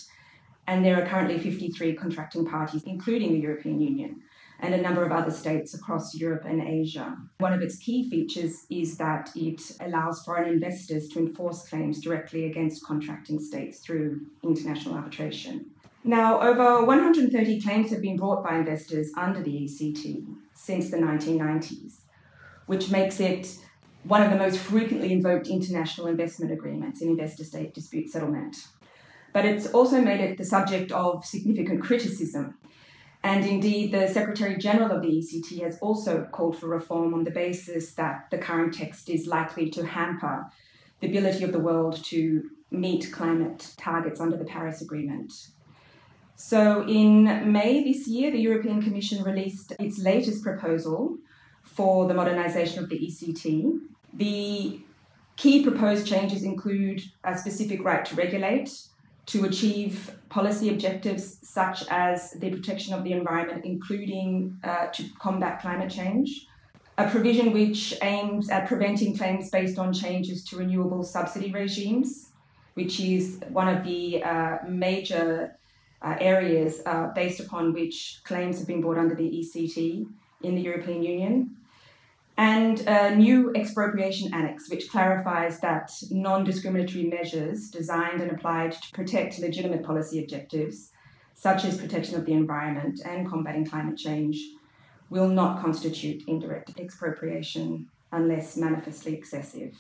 and 0.68 0.84
there 0.84 1.02
are 1.02 1.08
currently 1.08 1.40
53 1.40 1.94
contracting 1.96 2.46
parties, 2.46 2.84
including 2.84 3.32
the 3.32 3.40
European 3.40 3.80
Union 3.80 4.22
and 4.60 4.74
a 4.74 4.82
number 4.82 5.04
of 5.06 5.12
other 5.12 5.32
states 5.32 5.74
across 5.74 6.16
Europe 6.16 6.44
and 6.46 6.62
Asia. 6.62 7.18
One 7.40 7.54
of 7.54 7.62
its 7.62 7.78
key 7.78 8.10
features 8.10 8.66
is 8.70 8.98
that 8.98 9.30
it 9.36 9.62
allows 9.80 10.24
foreign 10.24 10.50
investors 10.50 11.10
to 11.10 11.20
enforce 11.20 11.68
claims 11.68 12.02
directly 12.02 12.46
against 12.46 12.86
contracting 12.86 13.40
states 13.40 13.80
through 13.80 14.22
international 14.44 14.96
arbitration. 14.96 15.66
Now, 16.04 16.40
over 16.40 16.86
130 16.86 17.62
claims 17.62 17.90
have 17.90 18.02
been 18.02 18.16
brought 18.16 18.44
by 18.44 18.58
investors 18.58 19.12
under 19.18 19.42
the 19.42 19.52
ECT 19.52 20.26
since 20.54 20.92
the 20.92 20.98
1990s, 20.98 22.02
which 22.68 22.92
makes 22.92 23.20
it 23.20 23.58
one 24.04 24.22
of 24.22 24.30
the 24.30 24.38
most 24.38 24.60
frequently 24.60 25.12
invoked 25.12 25.48
international 25.48 26.08
investment 26.08 26.52
agreements 26.52 27.02
in 27.02 27.10
investor 27.10 27.44
state 27.44 27.74
dispute 27.74 28.10
settlement. 28.10 28.56
But 29.34 29.46
it's 29.46 29.68
also 29.74 30.00
made 30.00 30.22
it 30.22 30.38
the 30.38 30.46
subject 30.46 30.92
of 30.92 31.26
significant 31.26 31.82
criticism 31.82 32.58
and 33.26 33.44
indeed, 33.44 33.92
the 33.92 34.08
Secretary 34.08 34.56
General 34.56 34.92
of 34.92 35.02
the 35.02 35.08
ECT 35.08 35.64
has 35.64 35.80
also 35.80 36.28
called 36.32 36.60
for 36.60 36.68
reform 36.68 37.12
on 37.16 37.24
the 37.24 37.32
basis 37.32 37.94
that 37.94 38.28
the 38.30 38.38
current 38.38 38.76
text 38.76 39.10
is 39.10 39.26
likely 39.26 39.68
to 39.72 39.84
hamper 39.84 40.46
the 41.00 41.08
ability 41.08 41.44
of 41.44 41.52
the 41.52 41.60
world 41.60 42.04
to 42.06 42.52
meet 42.70 43.12
climate 43.12 43.74
targets 43.78 44.20
under 44.22 44.38
the 44.38 44.46
Paris 44.46 44.84
Agreement. 44.84 45.34
So, 46.36 46.88
in 46.88 47.52
May 47.52 47.84
this 47.84 48.08
year, 48.08 48.30
the 48.30 48.38
European 48.38 48.80
Commission 48.80 49.24
released 49.24 49.74
its 49.80 49.98
latest 49.98 50.44
proposal 50.44 51.18
for 51.64 52.08
the 52.08 52.14
modernisation 52.14 52.78
of 52.78 52.90
the 52.90 53.00
ECT. 53.00 53.80
The 54.14 54.82
key 55.36 55.64
proposed 55.64 56.06
changes 56.06 56.44
include 56.44 57.02
a 57.24 57.36
specific 57.36 57.84
right 57.84 58.06
to 58.06 58.14
regulate, 58.14 58.70
to 59.28 59.46
achieve 59.46 60.12
policy 60.30 60.70
objectives 60.70 61.40
such 61.42 61.84
as 61.90 62.32
the 62.34 62.50
protection 62.50 62.94
of 62.94 63.04
the 63.04 63.12
environment, 63.12 63.66
including 63.66 64.58
uh, 64.64 64.88
to 64.88 65.04
combat 65.20 65.62
climate 65.62 65.92
change. 65.92 66.48
A 66.98 67.10
provision 67.10 67.52
which 67.52 67.94
aims 68.02 68.50
at 68.50 68.68
preventing 68.68 69.18
claims 69.18 69.50
based 69.50 69.78
on 69.78 69.92
changes 69.92 70.46
to 70.46 70.58
renewable 70.58 71.04
subsidy 71.04 71.52
regimes, 71.52 72.30
which 72.76 73.00
is 73.00 73.40
one 73.50 73.68
of 73.68 73.84
the 73.84 74.24
uh, 74.24 74.58
major 74.68 75.58
uh, 76.02 76.16
areas 76.20 76.82
uh, 76.86 77.08
based 77.16 77.40
upon 77.40 77.74
which 77.74 78.22
claims 78.24 78.60
have 78.60 78.68
been 78.68 78.82
brought 78.82 78.98
under 78.98 79.16
the 79.16 79.24
ECT 79.24 80.08
in 80.44 80.56
the 80.56 80.62
European 80.62 81.04
Union 81.04 81.56
and 82.38 82.82
a 82.82 83.16
new 83.16 83.54
expropriation 83.56 84.34
annex, 84.34 84.70
which 84.70 84.90
clarifies 84.90 85.60
that 85.62 85.90
non 86.12 86.44
discriminatory 86.44 87.06
measures 87.06 87.70
designed 87.70 88.22
and 88.22 88.32
applied 88.32 88.74
to 88.74 88.92
protect 88.94 89.40
legitimate 89.40 89.84
policy 89.84 90.22
objectives, 90.22 90.92
such 91.34 91.64
as 91.64 91.78
protection 91.78 92.16
of 92.16 92.26
the 92.26 92.34
environment 92.34 93.00
and 93.06 93.30
combating 93.30 93.66
climate 93.66 93.98
change, 93.98 94.38
will 95.10 95.30
not 95.30 95.62
constitute 95.62 96.24
indirect 96.28 96.78
expropriation 96.78 97.88
unless 98.12 98.58
manifestly 98.58 99.14
excessive. 99.14 99.74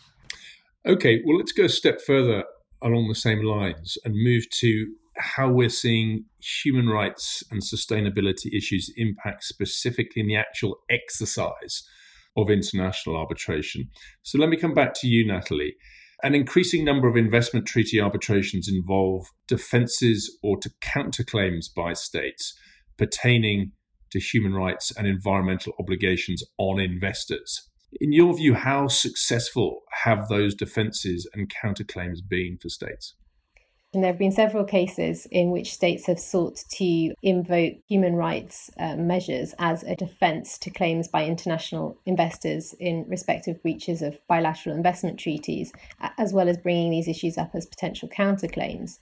Okay, 0.86 1.22
well, 1.26 1.38
let's 1.38 1.52
go 1.52 1.66
a 1.66 1.70
step 1.70 2.00
further 2.00 2.46
along 2.82 3.08
the 3.08 3.16
same 3.16 3.42
lines 3.44 3.98
and 4.06 4.14
move 4.16 4.50
to 4.50 4.94
how 5.18 5.50
we're 5.50 5.70
seeing 5.70 6.26
human 6.40 6.88
rights 6.88 7.44
and 7.50 7.62
sustainability 7.62 8.56
issues 8.56 8.92
impact 8.98 9.44
specifically 9.46 10.22
in 10.22 10.28
the 10.28 10.36
actual 10.36 10.78
exercise 10.90 11.84
of 12.36 12.50
international 12.50 13.16
arbitration. 13.16 13.90
So 14.24 14.38
let 14.38 14.50
me 14.50 14.58
come 14.58 14.74
back 14.74 14.94
to 14.96 15.08
you, 15.08 15.26
Natalie. 15.26 15.76
An 16.24 16.34
increasing 16.34 16.86
number 16.86 17.08
of 17.08 17.18
investment 17.18 17.66
treaty 17.66 18.00
arbitrations 18.00 18.70
involve 18.70 19.28
defenses 19.48 20.38
or 20.42 20.58
to 20.60 20.70
counterclaims 20.82 21.66
by 21.74 21.94
states 21.94 22.58
pertaining 22.98 23.74
to 24.12 24.20
human 24.20 24.54
rights 24.54 24.92
and 24.96 25.08
environmental 25.08 25.74
obligations 25.80 26.44
on 26.58 26.80
investors. 26.80 27.70
In 28.00 28.12
your 28.12 28.36
view, 28.36 28.54
how 28.54 28.88
successful 28.88 29.82
have 30.04 30.28
those 30.28 30.56
defenses 30.56 31.30
and 31.34 31.52
counterclaims 31.64 32.20
been 32.28 32.58
for 32.62 32.70
states? 32.70 33.16
And 33.96 34.04
there 34.04 34.12
have 34.12 34.20
been 34.20 34.34
several 34.34 34.66
cases 34.66 35.26
in 35.32 35.52
which 35.52 35.74
states 35.74 36.06
have 36.08 36.20
sought 36.20 36.58
to 36.72 37.14
invoke 37.24 37.76
human 37.88 38.16
rights 38.16 38.70
uh, 38.78 38.98
measures 38.98 39.56
as 39.58 39.84
a 39.84 39.96
defence 39.96 40.58
to 40.60 40.70
claims 40.70 41.08
by 41.08 41.26
international 41.26 41.98
investors 42.06 42.76
in 42.78 43.06
respect 43.08 43.48
of 43.48 43.62
breaches 43.62 44.02
of 44.02 44.20
bilateral 44.28 44.76
investment 44.76 45.18
treaties, 45.18 45.72
as 46.18 46.34
well 46.34 46.50
as 46.50 46.58
bringing 46.58 46.92
these 46.92 47.08
issues 47.08 47.38
up 47.38 47.52
as 47.56 47.66
potential 47.66 48.10
counterclaims. 48.10 49.00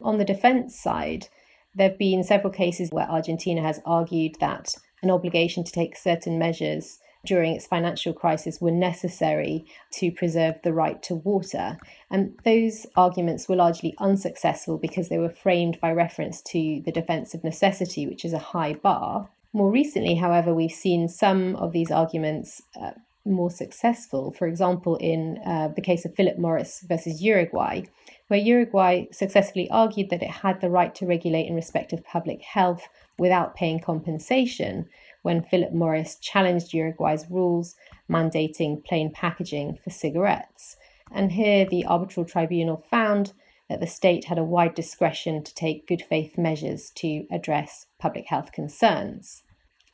On 0.00 0.18
the 0.18 0.24
defence 0.24 0.76
side, 0.76 1.28
there 1.76 1.90
have 1.90 1.98
been 1.98 2.24
several 2.24 2.52
cases 2.52 2.90
where 2.90 3.08
Argentina 3.08 3.62
has 3.62 3.80
argued 3.86 4.34
that 4.40 4.74
an 5.04 5.10
obligation 5.12 5.62
to 5.62 5.70
take 5.70 5.96
certain 5.96 6.36
measures 6.36 6.98
during 7.24 7.54
its 7.54 7.66
financial 7.66 8.12
crisis 8.12 8.60
were 8.60 8.70
necessary 8.70 9.64
to 9.92 10.10
preserve 10.10 10.56
the 10.62 10.72
right 10.72 11.02
to 11.04 11.14
water. 11.14 11.78
And 12.10 12.36
those 12.44 12.86
arguments 12.96 13.48
were 13.48 13.56
largely 13.56 13.94
unsuccessful 13.98 14.76
because 14.76 15.08
they 15.08 15.18
were 15.18 15.30
framed 15.30 15.80
by 15.80 15.92
reference 15.92 16.42
to 16.42 16.82
the 16.84 16.92
defence 16.92 17.32
of 17.32 17.44
necessity, 17.44 18.06
which 18.06 18.24
is 18.24 18.32
a 18.32 18.38
high 18.38 18.74
bar. 18.74 19.28
More 19.52 19.70
recently, 19.70 20.16
however, 20.16 20.52
we've 20.52 20.72
seen 20.72 21.08
some 21.08 21.54
of 21.56 21.72
these 21.72 21.90
arguments 21.90 22.62
uh, 22.80 22.92
more 23.24 23.50
successful. 23.50 24.32
For 24.32 24.48
example, 24.48 24.96
in 24.96 25.38
uh, 25.46 25.68
the 25.68 25.82
case 25.82 26.04
of 26.04 26.14
Philip 26.16 26.38
Morris 26.38 26.84
versus 26.88 27.22
Uruguay, 27.22 27.82
where 28.28 28.40
Uruguay 28.40 29.06
successfully 29.12 29.70
argued 29.70 30.10
that 30.10 30.22
it 30.22 30.30
had 30.30 30.60
the 30.60 30.70
right 30.70 30.94
to 30.96 31.06
regulate 31.06 31.46
in 31.46 31.54
respect 31.54 31.92
of 31.92 32.04
public 32.04 32.42
health 32.42 32.88
without 33.18 33.54
paying 33.54 33.78
compensation 33.78 34.88
when 35.22 35.42
Philip 35.42 35.72
Morris 35.72 36.16
challenged 36.16 36.74
Uruguay's 36.74 37.26
rules 37.30 37.74
mandating 38.10 38.84
plain 38.84 39.10
packaging 39.10 39.78
for 39.82 39.90
cigarettes. 39.90 40.76
And 41.10 41.32
here 41.32 41.64
the 41.64 41.84
arbitral 41.84 42.26
tribunal 42.26 42.84
found 42.90 43.32
that 43.68 43.80
the 43.80 43.86
state 43.86 44.26
had 44.26 44.38
a 44.38 44.44
wide 44.44 44.74
discretion 44.74 45.42
to 45.42 45.54
take 45.54 45.86
good 45.86 46.02
faith 46.02 46.36
measures 46.36 46.90
to 46.90 47.26
address 47.30 47.86
public 47.98 48.26
health 48.26 48.52
concerns. 48.52 49.44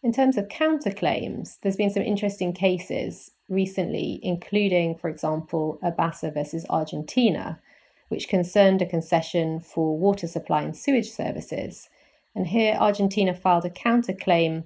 In 0.03 0.13
terms 0.13 0.37
of 0.37 0.49
counterclaims, 0.49 1.59
there's 1.61 1.77
been 1.77 1.91
some 1.91 2.03
interesting 2.03 2.53
cases 2.53 3.33
recently, 3.49 4.21
including, 4.23 4.97
for 4.97 5.09
example, 5.09 5.79
Urbaser 5.83 6.33
versus 6.33 6.65
Argentina, 6.71 7.61
which 8.09 8.29
concerned 8.29 8.81
a 8.81 8.87
concession 8.87 9.61
for 9.61 9.99
water 9.99 10.27
supply 10.27 10.63
and 10.63 10.77
sewage 10.77 11.11
services. 11.11 11.89
And 12.35 12.47
here, 12.47 12.77
Argentina 12.79 13.35
filed 13.35 13.65
a 13.65 13.71
counterclaim 13.71 14.65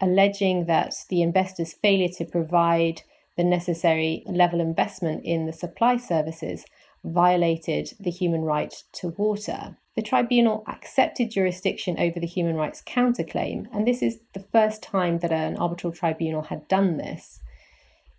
alleging 0.00 0.66
that 0.66 0.94
the 1.08 1.22
investor's 1.22 1.74
failure 1.74 2.08
to 2.08 2.24
provide 2.24 3.02
the 3.36 3.44
necessary 3.44 4.22
level 4.26 4.60
investment 4.60 5.24
in 5.24 5.46
the 5.46 5.52
supply 5.52 5.96
services 5.96 6.64
violated 7.04 7.92
the 7.98 8.10
human 8.10 8.42
right 8.42 8.82
to 8.92 9.08
water. 9.16 9.76
The 9.96 10.02
tribunal 10.02 10.64
accepted 10.66 11.30
jurisdiction 11.30 11.98
over 11.98 12.20
the 12.20 12.26
human 12.26 12.56
rights 12.56 12.82
counterclaim, 12.82 13.66
and 13.72 13.86
this 13.86 14.02
is 14.02 14.20
the 14.34 14.44
first 14.52 14.82
time 14.82 15.18
that 15.18 15.32
an 15.32 15.56
arbitral 15.56 15.92
tribunal 15.92 16.42
had 16.42 16.68
done 16.68 16.96
this. 16.96 17.40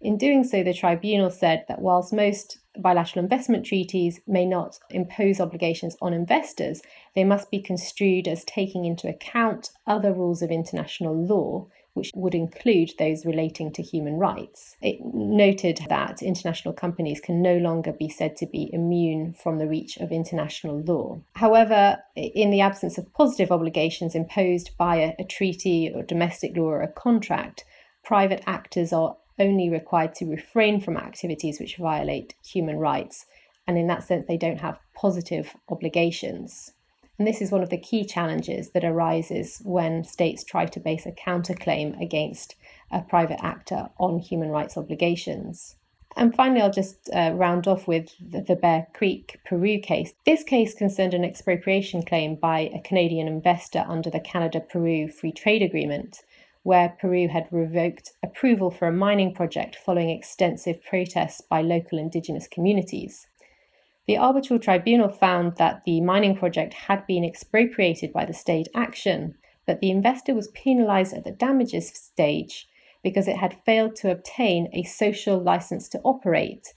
In 0.01 0.17
doing 0.17 0.43
so, 0.43 0.63
the 0.63 0.73
tribunal 0.73 1.29
said 1.29 1.65
that 1.67 1.81
whilst 1.81 2.11
most 2.11 2.57
bilateral 2.77 3.23
investment 3.23 3.65
treaties 3.65 4.21
may 4.27 4.45
not 4.45 4.79
impose 4.89 5.39
obligations 5.39 5.97
on 6.01 6.13
investors, 6.13 6.81
they 7.15 7.23
must 7.23 7.51
be 7.51 7.59
construed 7.59 8.27
as 8.27 8.43
taking 8.45 8.85
into 8.85 9.09
account 9.09 9.71
other 9.87 10.13
rules 10.13 10.41
of 10.41 10.51
international 10.51 11.15
law, 11.15 11.67
which 11.93 12.11
would 12.15 12.33
include 12.33 12.91
those 12.97 13.25
relating 13.25 13.71
to 13.73 13.81
human 13.81 14.13
rights. 14.17 14.77
It 14.81 14.99
noted 15.03 15.81
that 15.89 16.21
international 16.21 16.73
companies 16.73 17.19
can 17.19 17.41
no 17.41 17.57
longer 17.57 17.91
be 17.91 18.07
said 18.07 18.37
to 18.37 18.45
be 18.45 18.69
immune 18.73 19.33
from 19.33 19.57
the 19.57 19.67
reach 19.67 19.97
of 19.97 20.11
international 20.11 20.79
law. 20.79 21.19
However, 21.35 21.97
in 22.15 22.49
the 22.49 22.61
absence 22.61 22.97
of 22.97 23.11
positive 23.13 23.51
obligations 23.51 24.15
imposed 24.15 24.77
by 24.77 24.97
a, 24.97 25.13
a 25.19 25.25
treaty 25.25 25.91
or 25.93 26.03
domestic 26.03 26.55
law 26.55 26.67
or 26.67 26.81
a 26.81 26.87
contract, 26.87 27.65
private 28.03 28.41
actors 28.47 28.93
are 28.93 29.17
only 29.41 29.69
required 29.69 30.13
to 30.15 30.25
refrain 30.25 30.79
from 30.79 30.95
activities 30.95 31.60
which 31.60 31.77
violate 31.77 32.36
human 32.45 32.77
rights, 32.77 33.25
and 33.67 33.77
in 33.77 33.88
that 33.88 34.03
sense, 34.03 34.25
they 34.27 34.38
don't 34.38 34.62
have 34.62 34.79
positive 34.93 35.55
obligations. 35.67 36.71
And 37.17 37.27
this 37.27 37.41
is 37.41 37.51
one 37.51 37.63
of 37.63 37.69
the 37.69 37.77
key 37.77 38.05
challenges 38.05 38.71
that 38.71 38.83
arises 38.83 39.62
when 39.63 40.03
states 40.03 40.43
try 40.43 40.65
to 40.65 40.79
base 40.79 41.05
a 41.05 41.12
counterclaim 41.12 42.01
against 42.01 42.55
a 42.91 43.01
private 43.01 43.43
actor 43.43 43.89
on 44.00 44.19
human 44.19 44.50
rights 44.50 44.77
obligations. 44.77 45.75
And 46.17 46.36
finally, 46.36 46.62
I'll 46.62 46.71
just 46.71 47.10
uh, 47.13 47.31
round 47.36 47.67
off 47.67 47.88
with 47.88 48.10
the, 48.19 48.41
the, 48.41 48.55
Bear 48.55 48.88
Creek, 48.93 49.39
Peru 49.45 49.79
case. 49.79 50.13
This 50.25 50.43
case 50.43 50.74
concerned 50.74 51.13
an 51.13 51.24
expropriation 51.24 52.03
claim 52.03 52.36
by 52.36 52.71
a 52.74 52.81
Canadian 52.81 53.27
investor 53.27 53.86
under 53.88 54.10
the 54.10 54.19
Canada 54.19 54.60
Peru 54.60 55.07
Free 55.07 55.31
Trade 55.31 55.62
Agreement 55.62 56.21
where 56.63 56.95
Peru 56.99 57.27
had 57.27 57.47
revoked 57.51 58.11
approval 58.23 58.69
for 58.69 58.87
a 58.87 58.93
mining 58.93 59.33
project 59.33 59.75
following 59.75 60.09
extensive 60.09 60.83
protests 60.83 61.41
by 61.41 61.61
local 61.61 61.97
indigenous 61.97 62.47
communities. 62.47 63.27
The 64.07 64.17
arbitral 64.17 64.59
tribunal 64.59 65.09
found 65.09 65.57
that 65.57 65.83
the 65.85 66.01
mining 66.01 66.35
project 66.35 66.73
had 66.73 67.05
been 67.07 67.23
expropriated 67.23 68.13
by 68.13 68.25
the 68.25 68.33
state 68.33 68.67
action, 68.75 69.35
but 69.65 69.79
the 69.79 69.91
investor 69.91 70.33
was 70.35 70.50
penalized 70.50 71.13
at 71.13 71.24
the 71.24 71.31
damages 71.31 71.89
stage 71.89 72.67
because 73.03 73.27
it 73.27 73.37
had 73.37 73.63
failed 73.65 73.95
to 73.97 74.11
obtain 74.11 74.69
a 74.74 74.83
social 74.83 75.39
license 75.39 75.89
to 75.89 76.01
operate, 76.03 76.74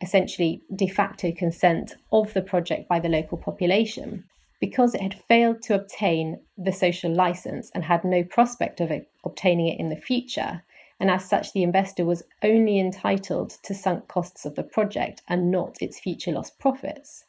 essentially 0.00 0.62
de 0.74 0.86
facto 0.86 1.32
consent 1.32 1.94
of 2.12 2.32
the 2.34 2.42
project 2.42 2.88
by 2.88 3.00
the 3.00 3.08
local 3.08 3.38
population 3.38 4.24
because 4.64 4.94
it 4.94 5.02
had 5.02 5.22
failed 5.28 5.60
to 5.60 5.74
obtain 5.74 6.40
the 6.56 6.72
social 6.72 7.12
license 7.12 7.70
and 7.74 7.84
had 7.84 8.02
no 8.02 8.24
prospect 8.24 8.80
of 8.80 8.90
it, 8.90 9.10
obtaining 9.22 9.68
it 9.68 9.78
in 9.78 9.90
the 9.90 10.04
future. 10.10 10.62
And 10.98 11.10
as 11.10 11.28
such, 11.28 11.52
the 11.52 11.62
investor 11.62 12.06
was 12.06 12.22
only 12.42 12.78
entitled 12.78 13.50
to 13.62 13.74
sunk 13.74 14.08
costs 14.08 14.46
of 14.46 14.54
the 14.54 14.62
project 14.62 15.20
and 15.28 15.50
not 15.50 15.82
its 15.82 16.00
future 16.00 16.32
lost 16.32 16.58
profits. 16.58 17.26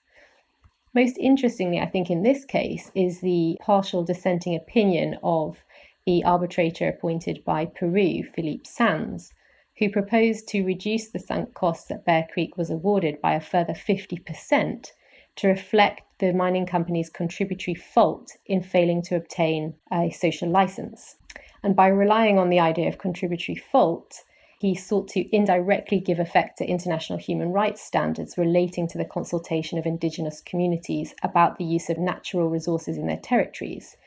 Most 0.93 1.17
interestingly, 1.17 1.77
I 1.77 1.87
think 1.87 2.09
in 2.09 2.23
this 2.23 2.45
case, 2.45 2.89
is 2.95 3.19
the 3.19 3.57
partial 3.59 4.05
dissenting 4.05 4.55
opinion 4.55 5.17
of 5.21 5.61
the 6.05 6.23
arbitrator 6.23 6.87
appointed 6.87 7.43
by 7.43 7.65
Peru, 7.65 8.23
Philippe 8.23 8.63
Sands, 8.63 9.33
who 9.77 9.89
proposed 9.89 10.47
to 10.47 10.63
reduce 10.63 11.09
the 11.09 11.19
sunk 11.19 11.53
costs 11.53 11.89
that 11.89 12.05
Bear 12.05 12.29
Creek 12.31 12.55
was 12.55 12.69
awarded 12.69 13.19
by 13.19 13.33
a 13.33 13.41
further 13.41 13.73
50% 13.73 14.91
to 15.35 15.49
reflect 15.49 16.04
the 16.19 16.33
mining 16.33 16.65
company's 16.65 17.09
contributory 17.09 17.75
fault 17.75 18.31
in 18.45 18.61
failing 18.61 19.01
to 19.03 19.15
obtain 19.15 19.73
a 19.91 20.09
social 20.11 20.49
license. 20.49 21.15
And 21.63 21.75
by 21.75 21.87
relying 21.87 22.37
on 22.37 22.49
the 22.49 22.59
idea 22.59 22.87
of 22.87 22.97
contributory 22.97 23.55
fault, 23.55 24.23
he 24.59 24.75
sought 24.75 25.07
to 25.09 25.35
indirectly 25.35 25.99
give 25.99 26.19
effect 26.19 26.57
to 26.57 26.65
international 26.65 27.19
human 27.19 27.51
rights 27.51 27.81
standards 27.81 28.37
relating 28.37 28.87
to 28.87 28.97
the 28.97 29.05
consultation 29.05 29.77
of 29.77 29.85
indigenous 29.85 30.41
communities 30.41 31.13
about 31.23 31.57
the 31.57 31.65
use 31.65 31.89
of 31.89 31.97
natural 31.97 32.49
resources 32.49 32.97
in 32.97 33.07
their 33.07 33.17
territories. 33.17 33.97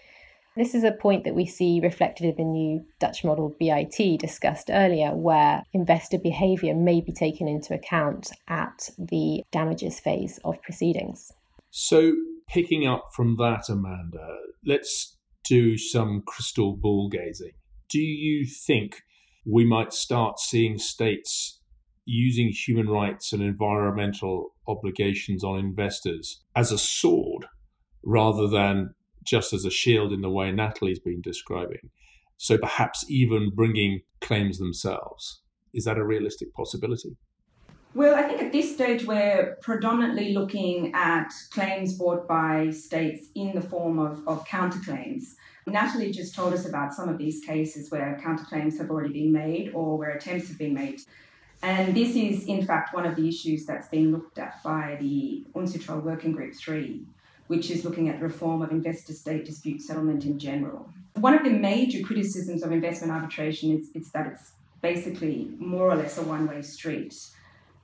This 0.57 0.75
is 0.75 0.83
a 0.83 0.91
point 0.91 1.23
that 1.25 1.37
we 1.37 1.47
see 1.47 1.79
reflected 1.81 2.27
in 2.27 2.37
the 2.37 2.45
new 2.45 2.85
Dutch 2.99 3.23
model 3.23 3.55
BIT 3.61 4.19
discussed 4.19 4.71
earlier, 4.73 5.15
where 5.15 5.63
investor 5.73 6.19
behaviour 6.19 6.75
may 6.75 7.01
be 7.01 7.13
taken 7.13 7.47
into 7.47 7.75
account 7.75 8.33
at 8.49 8.91
the 8.99 9.45
damages 9.53 10.01
phase 10.01 10.41
of 10.45 10.61
proceedings. 10.63 11.33
So, 11.71 12.13
picking 12.49 12.87
up 12.87 13.05
from 13.15 13.37
that, 13.37 13.69
Amanda, 13.69 14.37
let's 14.65 15.17
do 15.45 15.77
some 15.77 16.23
crystal 16.27 16.77
ball 16.77 17.09
gazing. 17.09 17.53
Do 17.89 18.01
you 18.01 18.47
think 18.47 19.03
we 19.47 19.65
might 19.65 19.93
start 19.93 20.39
seeing 20.39 20.79
states 20.79 21.61
using 22.05 22.49
human 22.49 22.89
rights 22.89 23.33
and 23.33 23.43
environmental 23.43 24.55
obligations 24.67 25.45
on 25.45 25.59
investors 25.59 26.43
as 26.57 26.73
a 26.73 26.79
sword 26.79 27.47
rather 28.03 28.47
than 28.47 28.95
just 29.25 29.53
as 29.53 29.65
a 29.65 29.71
shield 29.71 30.13
in 30.13 30.23
the 30.23 30.31
way 30.31 30.51
Natalie's 30.51 30.99
been 30.99 31.21
describing? 31.21 31.91
So 32.37 32.57
perhaps 32.57 33.05
even 33.09 33.51
bringing 33.55 34.03
claims 34.21 34.59
themselves. 34.59 35.43
Is 35.75 35.85
that 35.85 35.99
a 35.99 36.05
realistic 36.05 36.55
possibility? 36.55 37.17
Well, 37.95 38.15
I 38.15 38.23
think 38.23 38.43
at 38.43 38.53
this 38.53 38.75
stage 38.75 39.07
we're 39.07 39.57
predominantly 39.63 40.35
looking 40.35 40.93
at 40.95 41.33
claims 41.51 41.95
brought 41.95 42.29
by 42.29 42.71
states 42.71 43.29
in 43.35 43.55
the 43.55 43.63
form 43.63 43.99
of, 43.99 44.27
of 44.29 44.47
counterclaims. 44.47 45.35
Natalie 45.67 46.13
just 46.13 46.35
told 46.35 46.53
us 46.53 46.67
about 46.67 46.95
some 46.95 47.09
of 47.09 47.19
these 47.19 47.45
cases 47.45 47.91
where 47.91 48.21
counterclaims 48.23 48.79
have 48.79 48.91
already 48.91 49.13
been 49.13 49.33
made 49.33 49.73
or 49.75 49.97
where 49.97 50.11
attempts 50.11 50.49
have 50.49 50.59
been 50.59 50.75
made. 50.75 51.01
And 51.63 51.95
this 51.95 52.15
is, 52.15 52.45
in 52.47 52.65
fact, 52.65 52.95
one 52.95 53.05
of 53.05 53.17
the 53.17 53.29
issues 53.29 53.67
that's 53.67 53.89
been 53.89 54.13
looked 54.13 54.39
at 54.39 54.63
by 54.63 54.97
the 55.01 55.45
UNCITRAL 55.55 56.03
Working 56.03 56.33
Group 56.33 56.55
3, 56.55 57.03
which 57.49 57.71
is 57.71 57.85
looking 57.85 58.09
at 58.09 58.21
reform 58.21 58.63
of 58.63 58.71
investor 58.71 59.13
state 59.13 59.45
dispute 59.45 59.83
settlement 59.83 60.25
in 60.25 60.39
general. 60.39 60.89
One 61.15 61.35
of 61.35 61.43
the 61.43 61.51
major 61.51 62.07
criticisms 62.07 62.63
of 62.63 62.71
investment 62.71 63.13
arbitration 63.13 63.77
is, 63.77 63.91
is 63.95 64.13
that 64.13 64.29
it's 64.29 64.53
basically 64.83 65.51
more 65.59 65.91
or 65.91 65.97
less 65.97 66.19
a 66.19 66.23
one 66.23 66.47
way 66.47 66.63
street. 66.63 67.15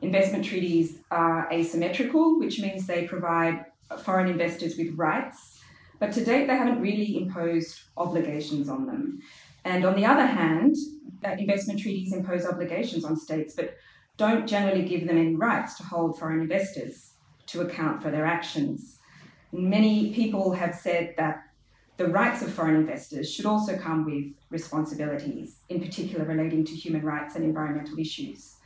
Investment 0.05 0.45
treaties 0.45 0.99
are 1.11 1.51
asymmetrical, 1.51 2.39
which 2.39 2.61
means 2.61 2.87
they 2.87 3.07
provide 3.07 3.65
foreign 4.03 4.29
investors 4.29 4.77
with 4.77 4.93
rights, 4.99 5.61
but 5.99 6.13
to 6.13 6.23
date 6.23 6.47
they 6.47 6.57
haven't 6.57 6.83
really 6.83 7.17
imposed 7.17 7.81
obligations 7.97 8.69
on 8.69 8.85
them. 8.85 9.23
And 9.65 9.87
on 9.87 9.97
the 9.97 10.05
other 10.05 10.27
hand, 10.27 10.77
uh, 11.25 11.31
investment 11.39 11.81
treaties 11.81 12.13
impose 12.13 12.45
obligations 12.45 13.03
on 13.07 13.17
states, 13.17 13.55
but 13.55 13.77
don't 14.19 14.47
generally 14.47 14.83
give 14.83 15.07
them 15.07 15.17
any 15.17 15.37
rights 15.37 15.79
to 15.79 15.85
hold 15.85 16.19
foreign 16.19 16.43
investors 16.43 17.15
to 17.47 17.63
account 17.63 18.03
for 18.03 18.11
their 18.11 18.27
actions. 18.27 18.99
Many 19.53 20.13
people 20.13 20.53
have 20.53 20.75
said 20.75 21.15
that 21.17 21.45
the 21.97 22.09
rights 22.09 22.43
of 22.43 22.53
foreign 22.53 22.77
investors 22.77 23.33
should 23.33 23.47
also 23.47 23.79
come 23.79 24.05
with 24.05 24.35
responsibilities, 24.51 25.61
in 25.71 25.81
particular 25.81 26.27
relating 26.27 26.63
to 26.67 26.73
human 26.73 27.03
rights 27.03 27.37
and 27.37 27.45
environmental 27.45 27.99
issues. 27.99 28.57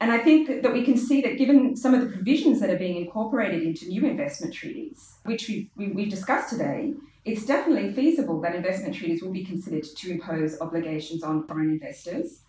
And 0.00 0.10
I 0.10 0.18
think 0.18 0.62
that 0.62 0.72
we 0.72 0.84
can 0.84 0.96
see 0.96 1.20
that 1.20 1.38
given 1.38 1.76
some 1.76 1.94
of 1.94 2.00
the 2.00 2.08
provisions 2.08 2.60
that 2.60 2.70
are 2.70 2.78
being 2.78 2.96
incorporated 2.96 3.62
into 3.62 3.86
new 3.86 4.04
investment 4.04 4.52
treaties, 4.52 5.18
which 5.24 5.48
we've, 5.48 5.70
we've 5.76 6.10
discussed 6.10 6.50
today, 6.50 6.94
it's 7.24 7.46
definitely 7.46 7.92
feasible 7.92 8.40
that 8.40 8.54
investment 8.54 8.96
treaties 8.96 9.22
will 9.22 9.30
be 9.30 9.44
considered 9.44 9.84
to 9.84 10.10
impose 10.10 10.60
obligations 10.60 11.22
on 11.22 11.46
foreign 11.46 11.70
investors 11.70 12.42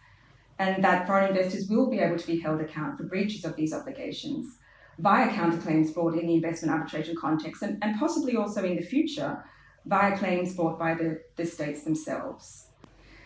and 0.59 0.83
that 0.83 1.05
foreign 1.05 1.29
investors 1.29 1.67
will 1.69 1.89
be 1.89 1.99
able 1.99 2.17
to 2.17 2.27
be 2.27 2.39
held 2.39 2.61
account 2.61 2.97
for 2.97 3.03
breaches 3.03 3.45
of 3.45 3.55
these 3.55 3.73
obligations 3.73 4.57
via 4.99 5.29
counterclaims 5.29 5.93
brought 5.93 6.13
in 6.13 6.27
the 6.27 6.35
investment 6.35 6.73
arbitration 6.73 7.15
context 7.15 7.61
and, 7.63 7.77
and 7.83 7.99
possibly 7.99 8.35
also 8.35 8.63
in 8.63 8.75
the 8.75 8.81
future 8.81 9.43
via 9.85 10.17
claims 10.17 10.55
brought 10.55 10.79
by 10.79 10.93
the, 10.93 11.21
the 11.35 11.45
states 11.45 11.83
themselves. 11.83 12.67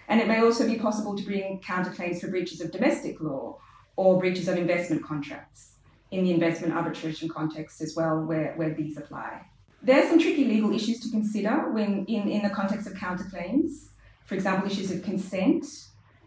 And 0.08 0.21
it 0.21 0.27
may 0.27 0.39
also 0.39 0.65
be 0.65 0.80
possible 0.80 1.15
to 1.17 1.23
bring 1.23 1.60
counterclaims 1.60 2.21
for 2.21 2.30
breaches 2.30 2.62
of 2.62 2.71
domestic 2.71 3.19
law 3.19 3.60
or 3.97 4.19
breaches 4.19 4.47
of 4.47 4.57
investment 4.57 5.03
contracts 5.03 5.73
in 6.12 6.23
the 6.23 6.31
investment 6.31 6.73
arbitration 6.73 7.27
context 7.27 7.81
as 7.81 7.93
well, 7.95 8.23
where, 8.23 8.53
where 8.55 8.73
these 8.73 8.97
apply. 8.97 9.41
There 9.81 10.01
are 10.01 10.07
some 10.07 10.19
tricky 10.19 10.45
legal 10.45 10.73
issues 10.73 11.01
to 11.01 11.10
consider 11.10 11.71
when 11.71 12.05
in, 12.05 12.29
in 12.29 12.41
the 12.43 12.49
context 12.49 12.88
of 12.88 12.93
counterclaims. 12.93 13.89
For 14.25 14.36
example, 14.36 14.69
issues 14.69 14.91
of 14.91 15.03
consent 15.03 15.65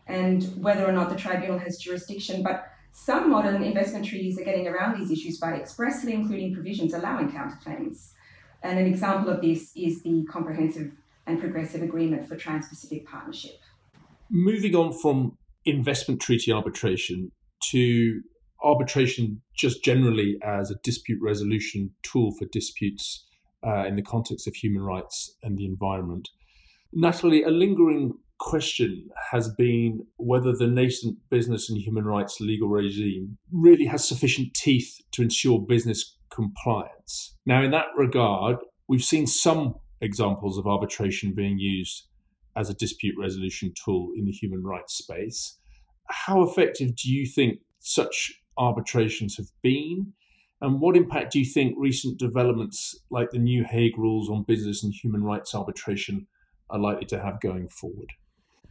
and 0.07 0.45
whether 0.63 0.87
or 0.87 0.93
not 0.93 1.09
the 1.09 1.17
tribunal 1.17 1.59
has 1.59 1.79
jurisdiction. 1.79 2.43
But 2.43 2.67
some 2.93 3.31
modern 3.31 3.63
investment 3.63 4.05
treaties 4.05 4.39
are 4.39 4.45
getting 4.45 4.67
around 4.67 4.99
these 4.99 5.11
issues 5.11 5.39
by 5.39 5.55
expressly 5.55 6.13
including 6.13 6.55
provisions 6.55 6.93
allowing 6.93 7.31
counterclaims. 7.31 8.11
And 8.63 8.79
an 8.79 8.87
example 8.87 9.33
of 9.33 9.41
this 9.41 9.73
is 9.75 10.03
the 10.03 10.25
Comprehensive 10.31 10.93
and 11.27 11.41
Progressive 11.41 11.83
Agreement 11.83 12.29
for 12.29 12.37
Trans 12.37 12.69
Pacific 12.69 13.07
Partnership. 13.07 13.59
Moving 14.29 14.75
on 14.75 14.93
from 14.93 15.39
investment 15.65 16.21
treaty 16.21 16.53
arbitration 16.53 17.33
to 17.71 18.21
arbitration 18.63 19.41
just 19.57 19.83
generally 19.85 20.39
as 20.43 20.71
a 20.71 20.77
dispute 20.83 21.19
resolution 21.23 21.91
tool 22.03 22.33
for 22.39 22.47
disputes 22.47 23.27
uh, 23.67 23.85
in 23.87 23.97
the 23.97 24.03
context 24.03 24.47
of 24.47 24.55
human 24.55 24.83
rights 24.83 25.35
and 25.43 25.59
the 25.59 25.65
environment. 25.65 26.29
Natalie, 26.93 27.43
a 27.43 27.51
lingering 27.51 28.15
question 28.39 29.09
has 29.31 29.53
been 29.57 30.07
whether 30.17 30.53
the 30.57 30.67
nascent 30.67 31.19
business 31.31 31.69
and 31.69 31.79
human 31.79 32.05
rights 32.05 32.41
legal 32.41 32.69
regime 32.69 33.37
really 33.53 33.85
has 33.85 34.07
sufficient 34.07 34.55
teeth 34.55 34.99
to 35.13 35.23
ensure 35.23 35.61
business 35.61 36.17
compliance. 36.31 37.37
Now, 37.45 37.63
in 37.63 37.71
that 37.73 37.87
regard, 37.97 38.57
we've 38.89 39.05
seen 39.05 39.27
some 39.27 39.75
examples 40.01 40.57
of 40.57 40.67
arbitration 40.67 41.35
being 41.35 41.59
used 41.59 42.07
as 42.57 42.71
a 42.71 42.75
dispute 42.75 43.15
resolution 43.19 43.73
tool 43.85 44.11
in 44.17 44.25
the 44.25 44.33
human 44.33 44.63
rights 44.63 44.95
space. 44.95 45.59
How 46.11 46.43
effective 46.43 46.97
do 46.97 47.11
you 47.11 47.27
think 47.27 47.61
such 47.79 48.33
arbitrations 48.59 49.37
have 49.37 49.51
been? 49.63 50.13
And 50.61 50.81
what 50.81 50.97
impact 50.97 51.33
do 51.33 51.39
you 51.39 51.45
think 51.45 51.75
recent 51.79 52.19
developments 52.19 52.99
like 53.09 53.31
the 53.31 53.39
new 53.39 53.65
Hague 53.65 53.97
rules 53.97 54.29
on 54.29 54.43
business 54.43 54.85
and 54.85 54.93
human 54.93 55.25
rights 55.25 55.55
arbitration 55.55 56.27
are 56.69 56.79
likely 56.79 57.07
to 57.07 57.21
have 57.21 57.41
going 57.41 57.69
forward? 57.69 58.13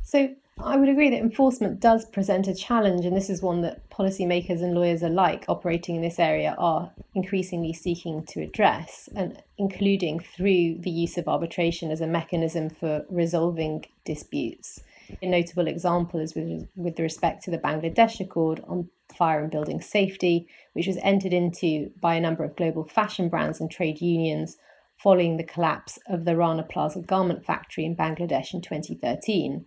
So, 0.03 0.29
I 0.61 0.75
would 0.75 0.89
agree 0.89 1.09
that 1.09 1.19
enforcement 1.19 1.79
does 1.79 2.05
present 2.05 2.47
a 2.47 2.53
challenge, 2.53 3.05
and 3.05 3.15
this 3.15 3.29
is 3.29 3.41
one 3.41 3.61
that 3.61 3.89
policymakers 3.89 4.61
and 4.61 4.73
lawyers 4.73 5.03
alike 5.03 5.45
operating 5.47 5.95
in 5.95 6.01
this 6.01 6.19
area 6.19 6.55
are 6.57 6.91
increasingly 7.15 7.71
seeking 7.71 8.25
to 8.25 8.41
address, 8.41 9.07
and 9.15 9.41
including 9.57 10.19
through 10.19 10.75
the 10.79 10.89
use 10.89 11.17
of 11.17 11.29
arbitration 11.29 11.91
as 11.91 12.01
a 12.01 12.07
mechanism 12.07 12.69
for 12.69 13.05
resolving 13.09 13.85
disputes. 14.03 14.81
A 15.21 15.27
notable 15.27 15.67
example 15.67 16.19
is 16.19 16.35
with, 16.35 16.67
with 16.75 16.99
respect 16.99 17.43
to 17.43 17.51
the 17.51 17.57
Bangladesh 17.57 18.19
Accord 18.19 18.63
on 18.67 18.89
fire 19.15 19.41
and 19.41 19.51
building 19.51 19.81
safety, 19.81 20.47
which 20.73 20.87
was 20.87 20.97
entered 20.97 21.33
into 21.33 21.91
by 21.99 22.15
a 22.15 22.21
number 22.21 22.43
of 22.43 22.55
global 22.55 22.83
fashion 22.83 23.29
brands 23.29 23.59
and 23.59 23.71
trade 23.71 24.01
unions 24.01 24.57
following 24.97 25.37
the 25.37 25.43
collapse 25.43 25.97
of 26.07 26.25
the 26.25 26.35
Rana 26.35 26.63
Plaza 26.63 26.99
garment 26.99 27.45
factory 27.45 27.85
in 27.85 27.95
Bangladesh 27.95 28.53
in 28.53 28.61
2013. 28.61 29.65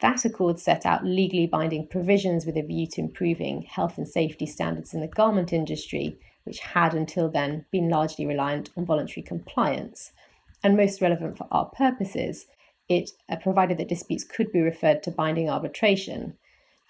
That 0.00 0.24
accord 0.24 0.58
set 0.58 0.86
out 0.86 1.04
legally 1.04 1.46
binding 1.46 1.86
provisions 1.86 2.46
with 2.46 2.56
a 2.56 2.62
view 2.62 2.86
to 2.88 3.00
improving 3.00 3.62
health 3.62 3.98
and 3.98 4.08
safety 4.08 4.46
standards 4.46 4.94
in 4.94 5.00
the 5.00 5.08
garment 5.08 5.52
industry, 5.52 6.18
which 6.44 6.60
had 6.60 6.94
until 6.94 7.30
then 7.30 7.64
been 7.70 7.88
largely 7.88 8.26
reliant 8.26 8.70
on 8.76 8.86
voluntary 8.86 9.22
compliance. 9.22 10.12
And 10.62 10.76
most 10.76 11.00
relevant 11.00 11.36
for 11.38 11.46
our 11.50 11.66
purposes, 11.66 12.46
it 12.88 13.10
uh, 13.28 13.36
provided 13.36 13.78
that 13.78 13.88
disputes 13.88 14.24
could 14.24 14.52
be 14.52 14.60
referred 14.60 15.02
to 15.02 15.10
binding 15.10 15.48
arbitration. 15.48 16.36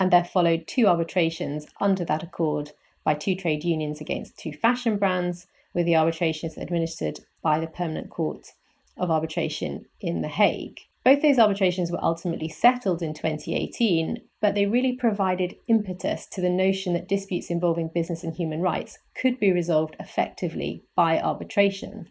And 0.00 0.10
there 0.10 0.24
followed 0.24 0.66
two 0.66 0.86
arbitrations 0.86 1.66
under 1.80 2.04
that 2.04 2.22
accord 2.22 2.72
by 3.04 3.14
two 3.14 3.34
trade 3.34 3.64
unions 3.64 4.00
against 4.00 4.38
two 4.38 4.52
fashion 4.52 4.96
brands, 4.96 5.46
with 5.74 5.86
the 5.86 5.96
arbitrations 5.96 6.56
administered 6.56 7.20
by 7.42 7.58
the 7.58 7.66
Permanent 7.66 8.08
Court 8.10 8.52
of 8.96 9.10
Arbitration 9.10 9.86
in 10.00 10.22
The 10.22 10.28
Hague. 10.28 10.80
Both 11.04 11.20
those 11.20 11.38
arbitrations 11.38 11.92
were 11.92 12.02
ultimately 12.02 12.48
settled 12.48 13.02
in 13.02 13.12
2018, 13.12 14.22
but 14.40 14.54
they 14.54 14.64
really 14.64 14.92
provided 14.92 15.56
impetus 15.68 16.26
to 16.28 16.40
the 16.40 16.48
notion 16.48 16.94
that 16.94 17.08
disputes 17.08 17.50
involving 17.50 17.88
business 17.88 18.24
and 18.24 18.34
human 18.34 18.62
rights 18.62 18.98
could 19.14 19.38
be 19.38 19.52
resolved 19.52 19.96
effectively 20.00 20.82
by 20.94 21.20
arbitration. 21.20 22.08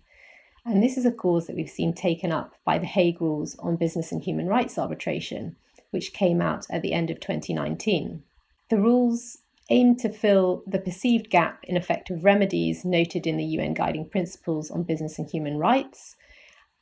And 0.66 0.82
this 0.82 0.98
is 0.98 1.06
a 1.06 1.12
cause 1.12 1.48
that 1.48 1.58
we've 1.58 1.70
seen 1.70 1.94
taken 1.94 2.32
up 2.32 2.56
by 2.64 2.78
the 2.78 2.86
Hague 2.86 3.20
Rules 3.20 3.58
on 3.60 3.76
Business 3.76 4.14
and 4.14 4.24
Human 4.24 4.48
Rights 4.48 4.78
Arbitration, 4.78 5.58
which 5.92 6.14
came 6.14 6.42
out 6.42 6.66
at 6.70 6.82
the 6.82 6.94
end 6.94 7.10
of 7.10 7.20
2019. 7.20 8.24
The 8.70 8.80
rules 8.80 9.40
aim 9.70 9.96
to 9.98 10.10
fill 10.10 10.64
the 10.66 10.80
perceived 10.80 11.30
gap 11.30 11.64
in 11.66 11.76
effective 11.76 12.24
remedies 12.24 12.86
noted 12.86 13.28
in 13.28 13.36
the 13.36 13.44
UN 13.44 13.74
Guiding 13.74 14.08
Principles 14.08 14.72
on 14.72 14.84
Business 14.84 15.20
and 15.20 15.30
Human 15.30 15.58
Rights 15.58 16.16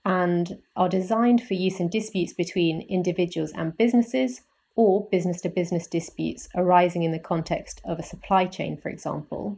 and 0.05 0.61
are 0.75 0.89
designed 0.89 1.43
for 1.43 1.55
use 1.55 1.79
in 1.79 1.89
disputes 1.89 2.33
between 2.33 2.81
individuals 2.81 3.51
and 3.51 3.77
businesses 3.77 4.41
or 4.75 5.07
business 5.07 5.41
to 5.41 5.49
business 5.49 5.87
disputes 5.87 6.47
arising 6.55 7.03
in 7.03 7.11
the 7.11 7.19
context 7.19 7.81
of 7.83 7.99
a 7.99 8.03
supply 8.03 8.45
chain, 8.45 8.77
for 8.77 8.89
example, 8.89 9.57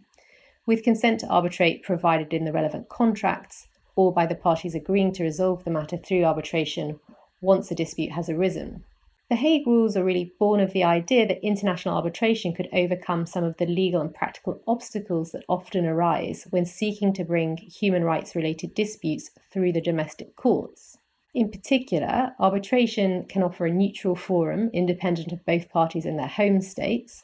with 0.65 0.83
consent 0.83 1.19
to 1.19 1.27
arbitrate 1.27 1.83
provided 1.83 2.33
in 2.33 2.45
the 2.45 2.51
relevant 2.53 2.88
contracts 2.89 3.67
or 3.95 4.13
by 4.13 4.25
the 4.25 4.36
parties 4.36 4.75
agreeing 4.75 5.12
to 5.13 5.23
resolve 5.23 5.63
the 5.63 5.71
matter 5.71 5.97
through 5.97 6.23
arbitration 6.23 6.99
once 7.41 7.69
a 7.71 7.75
dispute 7.75 8.12
has 8.12 8.29
arisen. 8.29 8.84
The 9.29 9.38
Hague 9.38 9.65
Rules 9.65 9.97
are 9.97 10.03
really 10.03 10.34
born 10.38 10.60
of 10.60 10.73
the 10.73 10.84
idea 10.84 11.27
that 11.27 11.43
international 11.43 11.95
arbitration 11.95 12.53
could 12.53 12.69
overcome 12.71 13.25
some 13.25 13.43
of 13.43 13.58
the 13.58 13.65
legal 13.65 14.01
and 14.01 14.13
practical 14.13 14.62
obstacles 14.67 15.32
that 15.32 15.45
often 15.47 15.86
arise 15.86 16.45
when 16.49 16.65
seeking 16.65 17.13
to 17.13 17.23
bring 17.23 17.58
human 17.58 18.03
rights 18.03 18.36
related 18.36 18.75
disputes 18.75 19.32
through 19.51 19.71
the 19.71 19.82
domestic 19.82 20.36
courts. 20.36 20.97
In 21.34 21.49
particular, 21.49 22.36
arbitration 22.39 23.25
can 23.25 23.41
offer 23.41 23.65
a 23.65 23.73
neutral 23.73 24.15
forum 24.15 24.69
independent 24.71 25.32
of 25.32 25.45
both 25.45 25.69
parties 25.69 26.06
and 26.06 26.19
their 26.19 26.27
home 26.27 26.62
states, 26.62 27.23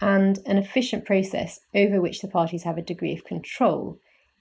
and 0.00 0.38
an 0.46 0.56
efficient 0.58 1.04
process 1.04 1.60
over 1.74 2.00
which 2.00 2.22
the 2.22 2.28
parties 2.28 2.62
have 2.62 2.78
a 2.78 2.82
degree 2.82 3.12
of 3.12 3.24
control, 3.24 3.98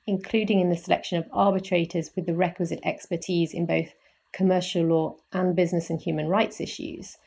including 0.07 0.59
in 0.59 0.69
the 0.69 0.77
selection 0.77 1.17
of 1.17 1.29
arbitrators 1.31 2.11
with 2.15 2.25
the 2.25 2.35
requisite 2.35 2.79
expertise 2.83 3.53
in 3.53 3.65
both 3.65 3.93
commercial 4.31 4.83
law, 4.83 5.15
and 5.33 5.55
business 5.55 5.89
and 5.89 6.01
human 6.01 6.27
rights 6.27 6.61
issues. 6.61 7.17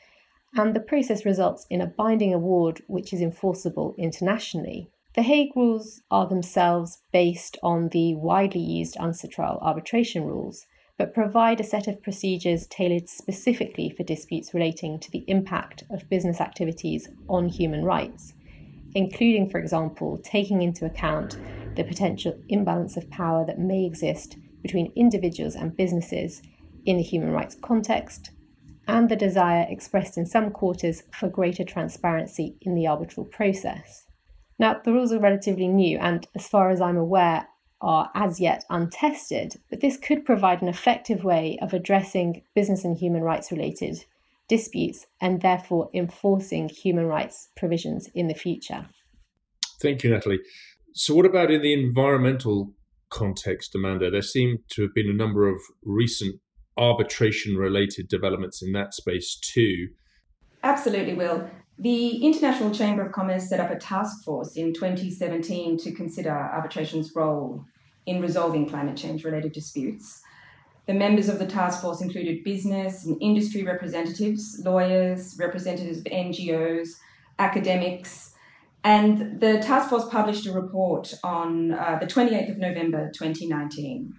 And 0.55 0.75
the 0.75 0.79
process 0.79 1.25
results 1.25 1.65
in 1.69 1.81
a 1.81 1.87
binding 1.87 2.33
award 2.33 2.81
which 2.87 3.13
is 3.13 3.21
enforceable 3.21 3.95
internationally. 3.97 4.89
The 5.13 5.21
Hague 5.21 5.55
Rules 5.55 6.01
are 6.11 6.27
themselves 6.27 7.01
based 7.11 7.57
on 7.63 7.89
the 7.89 8.15
widely 8.15 8.61
used 8.61 8.97
UNCITRAL 8.97 9.59
arbitration 9.61 10.25
rules, 10.25 10.65
but 10.97 11.13
provide 11.13 11.59
a 11.59 11.63
set 11.63 11.87
of 11.87 12.01
procedures 12.01 12.67
tailored 12.67 13.09
specifically 13.09 13.89
for 13.89 14.03
disputes 14.03 14.53
relating 14.53 14.99
to 14.99 15.11
the 15.11 15.23
impact 15.27 15.83
of 15.89 16.09
business 16.09 16.41
activities 16.41 17.09
on 17.27 17.47
human 17.47 17.83
rights, 17.83 18.33
including, 18.93 19.49
for 19.49 19.59
example, 19.59 20.19
taking 20.23 20.61
into 20.61 20.85
account 20.85 21.37
the 21.75 21.83
potential 21.83 22.39
imbalance 22.49 22.97
of 22.97 23.09
power 23.09 23.45
that 23.45 23.59
may 23.59 23.85
exist 23.85 24.37
between 24.61 24.91
individuals 24.95 25.55
and 25.55 25.75
businesses 25.75 26.41
in 26.85 26.97
the 26.97 27.03
human 27.03 27.31
rights 27.31 27.55
context, 27.61 28.31
and 28.87 29.09
the 29.09 29.15
desire 29.15 29.65
expressed 29.69 30.17
in 30.17 30.25
some 30.25 30.51
quarters 30.51 31.03
for 31.11 31.27
greater 31.27 31.63
transparency 31.63 32.55
in 32.61 32.75
the 32.75 32.87
arbitral 32.87 33.25
process. 33.25 34.05
Now, 34.57 34.79
the 34.83 34.93
rules 34.93 35.11
are 35.11 35.19
relatively 35.19 35.67
new 35.67 35.97
and, 35.97 36.27
as 36.35 36.47
far 36.47 36.69
as 36.69 36.81
I'm 36.81 36.97
aware, 36.97 37.47
are 37.81 38.09
as 38.15 38.39
yet 38.39 38.63
untested, 38.69 39.55
but 39.69 39.81
this 39.81 39.97
could 39.97 40.25
provide 40.25 40.61
an 40.61 40.67
effective 40.67 41.23
way 41.23 41.59
of 41.61 41.73
addressing 41.73 42.41
business 42.55 42.85
and 42.85 42.97
human 42.97 43.21
rights 43.21 43.51
related 43.51 44.05
disputes 44.47 45.07
and 45.21 45.41
therefore 45.41 45.89
enforcing 45.93 46.69
human 46.69 47.05
rights 47.05 47.49
provisions 47.55 48.07
in 48.13 48.27
the 48.27 48.33
future. 48.33 48.87
Thank 49.81 50.03
you, 50.03 50.09
Natalie. 50.11 50.39
So, 50.97 51.13
what 51.13 51.25
about 51.25 51.51
in 51.51 51.61
the 51.61 51.73
environmental 51.73 52.71
context, 53.09 53.75
Amanda? 53.75 54.09
There 54.09 54.21
seem 54.21 54.59
to 54.69 54.83
have 54.83 54.93
been 54.93 55.09
a 55.09 55.13
number 55.13 55.45
of 55.45 55.59
recent 55.83 56.39
arbitration 56.77 57.57
related 57.57 58.07
developments 58.07 58.61
in 58.61 58.71
that 58.73 58.93
space 58.93 59.35
too. 59.35 59.89
Absolutely, 60.63 61.13
Will. 61.13 61.49
The 61.77 62.25
International 62.25 62.71
Chamber 62.71 63.01
of 63.01 63.11
Commerce 63.11 63.49
set 63.49 63.59
up 63.59 63.71
a 63.71 63.75
task 63.75 64.23
force 64.23 64.55
in 64.55 64.73
2017 64.73 65.77
to 65.79 65.91
consider 65.91 66.31
arbitration's 66.31 67.11
role 67.13 67.65
in 68.05 68.21
resolving 68.21 68.65
climate 68.65 68.95
change 68.95 69.25
related 69.25 69.51
disputes. 69.51 70.21
The 70.87 70.93
members 70.93 71.27
of 71.27 71.39
the 71.39 71.45
task 71.45 71.81
force 71.81 71.99
included 71.99 72.45
business 72.45 73.05
and 73.05 73.21
industry 73.21 73.63
representatives, 73.63 74.61
lawyers, 74.63 75.35
representatives 75.37 75.97
of 75.97 76.05
NGOs, 76.05 76.91
academics, 77.37 78.34
and 78.85 79.39
the 79.39 79.57
task 79.57 79.89
force 79.89 80.05
published 80.05 80.45
a 80.45 80.51
report 80.51 81.11
on 81.23 81.71
uh, 81.71 81.97
the 81.99 82.05
28th 82.05 82.51
of 82.51 82.57
November 82.59 83.11
2019. 83.15 84.13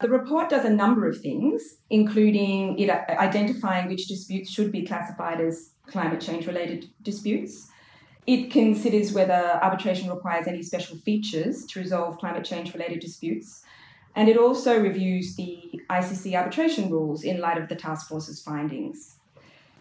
The 0.00 0.08
report 0.08 0.48
does 0.48 0.64
a 0.64 0.70
number 0.70 1.06
of 1.06 1.20
things, 1.20 1.76
including 1.90 2.78
it 2.78 2.88
identifying 2.88 3.88
which 3.88 4.08
disputes 4.08 4.50
should 4.50 4.72
be 4.72 4.86
classified 4.86 5.38
as 5.38 5.72
climate 5.86 6.22
change 6.22 6.46
related 6.46 6.88
disputes. 7.02 7.68
It 8.26 8.50
considers 8.50 9.12
whether 9.12 9.60
arbitration 9.62 10.08
requires 10.08 10.46
any 10.46 10.62
special 10.62 10.96
features 10.96 11.66
to 11.66 11.78
resolve 11.78 12.16
climate 12.16 12.46
change 12.46 12.72
related 12.72 13.00
disputes. 13.00 13.64
And 14.16 14.30
it 14.30 14.38
also 14.38 14.80
reviews 14.80 15.36
the 15.36 15.78
ICC 15.90 16.34
arbitration 16.34 16.90
rules 16.90 17.22
in 17.22 17.38
light 17.38 17.58
of 17.58 17.68
the 17.68 17.76
task 17.76 18.08
force's 18.08 18.40
findings. 18.40 19.18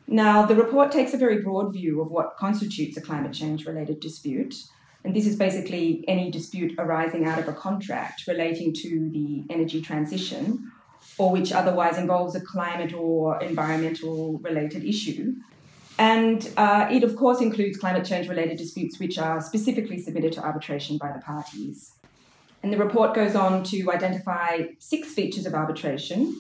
Now, 0.08 0.46
the 0.46 0.56
report 0.56 0.92
takes 0.92 1.14
a 1.14 1.18
very 1.18 1.42
broad 1.42 1.74
view 1.74 2.02
of 2.02 2.12
what 2.12 2.38
constitutes 2.38 2.98
a 2.98 3.02
climate 3.02 3.34
change 3.34 3.66
related 3.66 4.00
dispute. 4.00 4.56
And 5.04 5.16
this 5.16 5.26
is 5.26 5.36
basically 5.36 6.04
any 6.08 6.32
dispute 6.32 6.76
arising 6.78 7.26
out 7.26 7.40
of 7.40 7.48
a 7.48 7.54
contract 7.54 8.28
relating 8.28 8.74
to 8.74 9.10
the 9.12 9.44
energy 9.50 9.82
transition 9.82 10.72
or 11.18 11.32
which 11.32 11.52
otherwise 11.52 11.98
involves 11.98 12.36
a 12.36 12.42
climate 12.42 12.94
or 12.94 13.42
environmental 13.42 14.40
related 14.40 14.84
issue. 14.84 15.36
And 16.00 16.50
uh, 16.58 16.88
it, 16.90 17.04
of 17.04 17.16
course, 17.16 17.42
includes 17.42 17.78
climate 17.78 18.06
change 18.06 18.28
related 18.28 18.58
disputes 18.58 19.00
which 19.00 19.20
are 19.20 19.42
specifically 19.42 20.00
submitted 20.00 20.34
to 20.34 20.42
arbitration 20.42 20.98
by 20.98 21.12
the 21.12 21.20
parties. 21.20 21.94
And 22.64 22.72
the 22.72 22.78
report 22.78 23.14
goes 23.14 23.36
on 23.36 23.64
to 23.66 23.92
identify 23.92 24.68
six 24.80 25.14
features 25.14 25.46
of 25.46 25.54
arbitration 25.54 26.36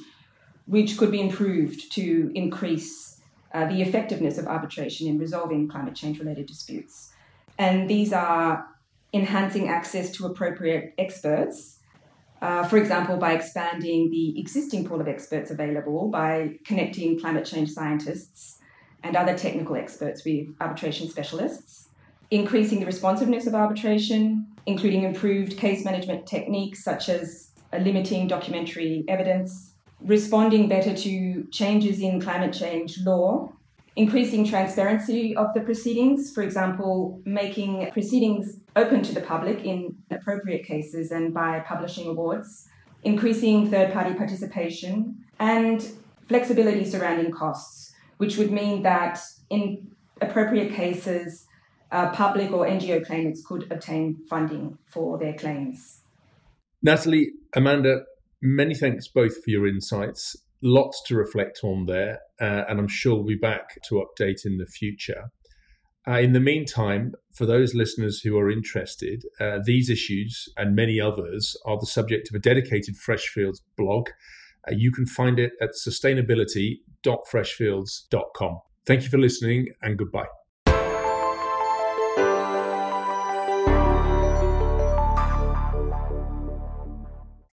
which 0.65 0.97
could 0.97 1.11
be 1.11 1.19
improved 1.19 1.91
to 1.91 2.31
increase 2.33 3.12
uh, 3.53 3.67
the 3.67 3.81
effectiveness 3.81 4.37
of 4.37 4.47
arbitration 4.47 5.07
in 5.07 5.19
resolving 5.19 5.67
climate 5.67 5.95
change 5.95 6.19
related 6.19 6.47
disputes. 6.47 7.13
And 7.57 7.89
these 7.89 8.11
are 8.11 8.65
enhancing 9.13 9.69
access 9.69 10.09
to 10.11 10.25
appropriate 10.25 10.93
experts, 10.97 11.79
uh, 12.41 12.67
for 12.67 12.77
example, 12.77 13.17
by 13.17 13.33
expanding 13.33 14.09
the 14.09 14.39
existing 14.39 14.85
pool 14.85 14.99
of 14.99 15.07
experts 15.07 15.51
available 15.51 16.09
by 16.09 16.57
connecting 16.65 17.19
climate 17.19 17.45
change 17.45 17.69
scientists 17.69 18.59
and 19.03 19.15
other 19.15 19.37
technical 19.37 19.75
experts 19.75 20.25
with 20.25 20.47
arbitration 20.59 21.07
specialists, 21.09 21.89
increasing 22.31 22.79
the 22.79 22.85
responsiveness 22.85 23.45
of 23.45 23.53
arbitration, 23.53 24.47
including 24.65 25.03
improved 25.03 25.57
case 25.57 25.85
management 25.85 26.25
techniques 26.25 26.83
such 26.83 27.07
as 27.07 27.51
limiting 27.79 28.27
documentary 28.27 29.03
evidence, 29.07 29.72
responding 30.03 30.67
better 30.67 30.95
to 30.95 31.47
changes 31.51 31.99
in 31.99 32.21
climate 32.21 32.53
change 32.53 32.99
law, 33.05 33.51
increasing 33.95 34.45
transparency 34.45 35.35
of 35.35 35.53
the 35.53 35.61
proceedings, 35.61 36.33
for 36.33 36.41
example, 36.43 37.21
making 37.25 37.89
proceedings 37.91 38.59
open 38.75 39.01
to 39.03 39.13
the 39.13 39.21
public 39.21 39.63
in 39.63 39.95
appropriate 40.11 40.65
cases 40.65 41.11
and 41.11 41.33
by 41.33 41.59
publishing 41.59 42.07
awards, 42.07 42.67
increasing 43.03 43.69
third 43.69 43.93
party 43.93 44.13
participation, 44.13 45.17
and 45.39 45.91
flexibility 46.27 46.85
surrounding 46.85 47.31
costs 47.31 47.83
which 48.23 48.37
would 48.37 48.51
mean 48.51 48.83
that 48.83 49.19
in 49.49 49.91
appropriate 50.21 50.73
cases, 50.73 51.45
uh, 51.91 52.09
public 52.11 52.51
or 52.51 52.65
NGO 52.65 53.05
claimants 53.05 53.45
could 53.45 53.69
obtain 53.71 54.17
funding 54.29 54.77
for 54.85 55.17
their 55.17 55.33
claims. 55.33 55.99
Natalie, 56.81 57.31
Amanda, 57.53 58.03
many 58.43 58.75
thanks 58.75 59.07
both 59.07 59.43
for 59.43 59.49
your 59.49 59.67
insights. 59.67 60.35
Lots 60.61 61.01
to 61.07 61.15
reflect 61.15 61.61
on 61.63 61.87
there, 61.87 62.19
uh, 62.39 62.63
and 62.69 62.79
I'm 62.79 62.87
sure 62.87 63.15
we'll 63.15 63.25
be 63.25 63.35
back 63.35 63.81
to 63.89 63.95
update 63.95 64.45
in 64.45 64.57
the 64.57 64.65
future. 64.65 65.31
Uh, 66.07 66.19
in 66.19 66.31
the 66.33 66.39
meantime, 66.39 67.13
for 67.33 67.45
those 67.45 67.73
listeners 67.73 68.19
who 68.19 68.37
are 68.37 68.51
interested, 68.51 69.23
uh, 69.39 69.59
these 69.65 69.89
issues 69.89 70.49
and 70.57 70.75
many 70.75 70.99
others 70.99 71.55
are 71.65 71.79
the 71.79 71.85
subject 71.85 72.29
of 72.29 72.35
a 72.35 72.39
dedicated 72.39 72.95
Freshfields 72.95 73.61
blog. 73.77 74.09
Uh, 74.67 74.73
you 74.75 74.91
can 74.91 75.05
find 75.05 75.39
it 75.39 75.53
at 75.61 75.69
sustainability.freshfields.com. 75.87 78.59
Thank 78.85 79.03
you 79.03 79.09
for 79.09 79.17
listening 79.17 79.69
and 79.81 79.97
goodbye. 79.97 80.27